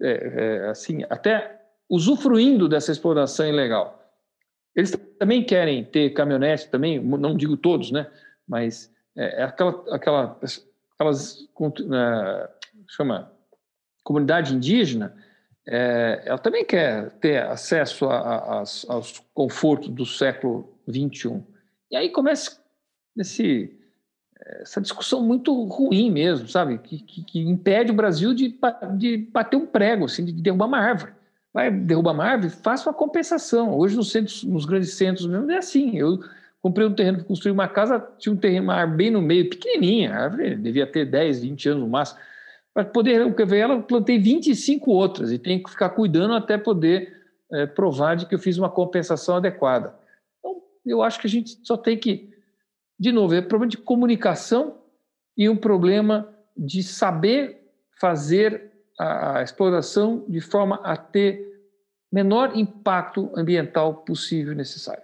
é, 0.00 0.10
é, 0.10 0.68
assim, 0.68 1.04
até 1.10 1.63
usufruindo 1.94 2.68
dessa 2.68 2.90
exploração 2.90 3.46
ilegal. 3.46 4.00
Eles 4.74 4.90
também 5.18 5.44
querem 5.44 5.84
ter 5.84 6.10
caminhonete, 6.10 6.68
também, 6.68 6.98
não 7.00 7.36
digo 7.36 7.56
todos, 7.56 7.92
né? 7.92 8.10
Mas 8.46 8.92
é, 9.16 9.42
é 9.42 9.44
aquela, 9.44 9.84
aquela, 9.94 10.40
aquelas, 10.94 11.38
uh, 11.60 12.48
chama, 12.88 13.30
comunidade 14.02 14.54
indígena, 14.54 15.14
é, 15.66 16.22
ela 16.26 16.38
também 16.38 16.64
quer 16.64 17.10
ter 17.12 17.42
acesso 17.44 18.06
a, 18.06 18.18
a, 18.18 18.54
aos, 18.58 18.90
aos 18.90 19.22
confortos 19.32 19.88
do 19.88 20.04
século 20.04 20.76
XXI. 20.90 21.42
E 21.90 21.96
aí 21.96 22.10
começa 22.10 22.60
esse, 23.16 23.72
essa 24.60 24.80
discussão 24.80 25.22
muito 25.22 25.54
ruim 25.64 26.10
mesmo, 26.10 26.48
sabe? 26.48 26.78
Que, 26.78 26.98
que, 26.98 27.22
que, 27.22 27.40
impede 27.40 27.92
o 27.92 27.94
Brasil 27.94 28.34
de, 28.34 28.58
de 28.98 29.16
bater 29.16 29.56
um 29.56 29.64
prego, 29.64 30.06
assim, 30.06 30.24
de 30.24 30.32
derrubar 30.32 30.66
uma 30.66 30.80
árvore. 30.80 31.12
Vai 31.54 31.70
derrubar 31.70 32.12
uma 32.12 32.24
árvore, 32.24 32.50
faça 32.50 32.90
uma 32.90 32.94
compensação. 32.94 33.78
Hoje, 33.78 33.96
nos, 33.96 34.10
centros, 34.10 34.42
nos 34.42 34.64
grandes 34.64 34.94
centros 34.94 35.26
mesmo, 35.26 35.50
é 35.50 35.58
assim. 35.58 35.96
Eu 35.96 36.18
comprei 36.60 36.86
um 36.86 36.92
terreno 36.92 37.18
para 37.18 37.26
construir 37.26 37.52
uma 37.52 37.68
casa, 37.68 38.04
tinha 38.18 38.32
um 38.32 38.36
terreno, 38.36 38.64
uma 38.64 38.74
árvore 38.74 38.96
bem 38.96 39.10
no 39.10 39.22
meio, 39.22 39.48
pequenininha, 39.48 40.12
a 40.12 40.24
árvore 40.24 40.56
devia 40.56 40.86
ter 40.86 41.04
10, 41.04 41.42
20 41.42 41.68
anos 41.68 41.82
no 41.84 41.88
máximo. 41.88 42.18
Para 42.74 42.84
poder 42.84 43.32
ver 43.46 43.58
ela, 43.58 43.80
plantei 43.80 44.18
25 44.18 44.90
outras 44.90 45.30
e 45.30 45.38
tenho 45.38 45.62
que 45.62 45.70
ficar 45.70 45.90
cuidando 45.90 46.34
até 46.34 46.58
poder 46.58 47.16
é, 47.52 47.66
provar 47.66 48.16
de 48.16 48.26
que 48.26 48.34
eu 48.34 48.38
fiz 48.38 48.58
uma 48.58 48.68
compensação 48.68 49.36
adequada. 49.36 49.94
Então, 50.40 50.60
eu 50.84 51.00
acho 51.00 51.20
que 51.20 51.28
a 51.28 51.30
gente 51.30 51.56
só 51.62 51.76
tem 51.76 51.96
que 51.96 52.34
de 52.98 53.12
novo, 53.12 53.34
é 53.34 53.40
um 53.40 53.48
problema 53.48 53.70
de 53.70 53.76
comunicação 53.76 54.78
e 55.36 55.48
um 55.48 55.56
problema 55.56 56.32
de 56.56 56.82
saber 56.82 57.68
fazer 58.00 58.72
a, 58.98 59.38
a 59.38 59.42
exploração 59.42 60.24
de 60.28 60.40
forma 60.40 60.76
a 60.84 60.96
ter 60.96 61.54
menor 62.12 62.56
impacto 62.56 63.30
ambiental 63.34 64.04
possível 64.04 64.52
e 64.52 64.56
necessário. 64.56 65.02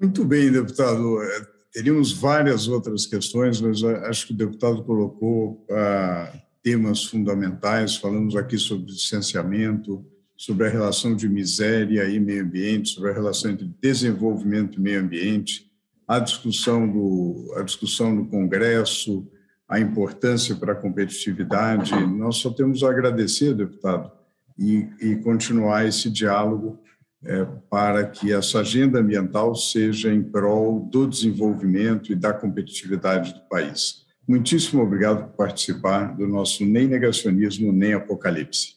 Muito 0.00 0.24
bem, 0.24 0.50
deputado. 0.50 1.22
É, 1.22 1.46
teríamos 1.72 2.12
várias 2.12 2.68
outras 2.68 3.06
questões, 3.06 3.60
mas 3.60 3.82
acho 3.82 4.26
que 4.26 4.32
o 4.32 4.36
deputado 4.36 4.82
colocou 4.82 5.64
ah, 5.70 6.32
temas 6.62 7.04
fundamentais. 7.04 7.96
Falamos 7.96 8.34
aqui 8.34 8.58
sobre 8.58 8.90
licenciamento, 8.90 10.04
sobre 10.36 10.66
a 10.66 10.70
relação 10.70 11.14
de 11.14 11.28
miséria 11.28 12.08
e 12.08 12.18
meio 12.18 12.44
ambiente, 12.44 12.90
sobre 12.90 13.10
a 13.10 13.14
relação 13.14 13.50
entre 13.50 13.70
desenvolvimento 13.80 14.78
e 14.78 14.82
meio 14.82 15.00
ambiente, 15.00 15.70
a 16.08 16.18
discussão 16.18 16.90
do, 16.90 17.52
a 17.56 17.62
discussão 17.62 18.14
no 18.14 18.26
Congresso, 18.26 19.26
a 19.68 19.80
importância 19.80 20.54
para 20.54 20.72
a 20.72 20.76
competitividade. 20.76 21.92
Nós 22.06 22.36
só 22.36 22.50
temos 22.50 22.82
a 22.82 22.90
agradecer, 22.90 23.54
deputado, 23.54 24.10
e, 24.58 24.88
e 25.00 25.16
continuar 25.16 25.86
esse 25.86 26.08
diálogo 26.10 26.80
é, 27.24 27.44
para 27.68 28.06
que 28.06 28.32
essa 28.32 28.60
agenda 28.60 29.00
ambiental 29.00 29.54
seja 29.54 30.12
em 30.12 30.22
prol 30.22 30.80
do 30.80 31.06
desenvolvimento 31.06 32.12
e 32.12 32.14
da 32.14 32.32
competitividade 32.32 33.34
do 33.34 33.40
país. 33.48 34.06
Muitíssimo 34.28 34.82
obrigado 34.82 35.28
por 35.28 35.36
participar 35.36 36.16
do 36.16 36.26
nosso 36.26 36.64
Nem 36.64 36.86
Negacionismo, 36.86 37.72
Nem 37.72 37.94
Apocalipse. 37.94 38.76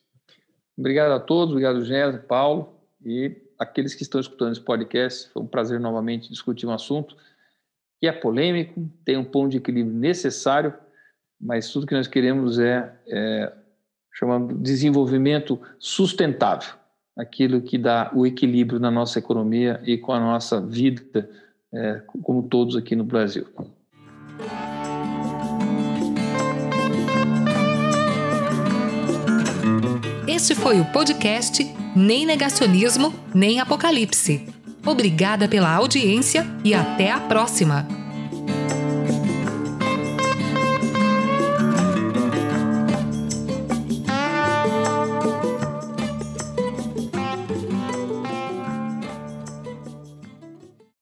Obrigado 0.77 1.11
a 1.11 1.19
todos, 1.19 1.51
obrigado, 1.51 1.83
Géser, 1.83 2.23
Paulo, 2.23 2.73
e 3.05 3.35
aqueles 3.57 3.93
que 3.93 4.03
estão 4.03 4.21
escutando 4.21 4.53
esse 4.53 4.61
podcast. 4.61 5.29
Foi 5.33 5.43
um 5.43 5.47
prazer 5.47 5.79
novamente 5.79 6.29
discutir 6.29 6.65
um 6.65 6.71
assunto 6.71 7.15
que 7.99 8.07
é 8.07 8.11
polêmico, 8.11 8.89
tem 9.03 9.17
um 9.17 9.25
ponto 9.25 9.51
de 9.51 9.57
equilíbrio 9.57 9.93
necessário, 9.93 10.73
mas 11.39 11.69
tudo 11.71 11.85
que 11.85 11.93
nós 11.93 12.07
queremos 12.07 12.57
é, 12.57 12.91
é 13.07 13.53
desenvolvimento 14.59 15.59
sustentável, 15.77 16.73
aquilo 17.17 17.61
que 17.61 17.77
dá 17.77 18.11
o 18.13 18.25
equilíbrio 18.25 18.79
na 18.79 18.89
nossa 18.89 19.19
economia 19.19 19.81
e 19.85 19.97
com 19.97 20.13
a 20.13 20.19
nossa 20.19 20.61
vida, 20.61 21.29
é, 21.73 22.01
como 22.23 22.43
todos 22.43 22.75
aqui 22.75 22.95
no 22.95 23.03
Brasil. 23.03 23.45
Este 30.27 30.55
foi 30.55 30.79
o 30.79 30.85
podcast 30.85 31.63
Nem 31.95 32.25
Negacionismo, 32.25 33.13
Nem 33.33 33.59
Apocalipse. 33.59 34.58
Obrigada 34.85 35.47
pela 35.47 35.73
audiência 35.73 36.45
e 36.63 36.73
até 36.73 37.11
a 37.11 37.19
próxima! 37.19 37.98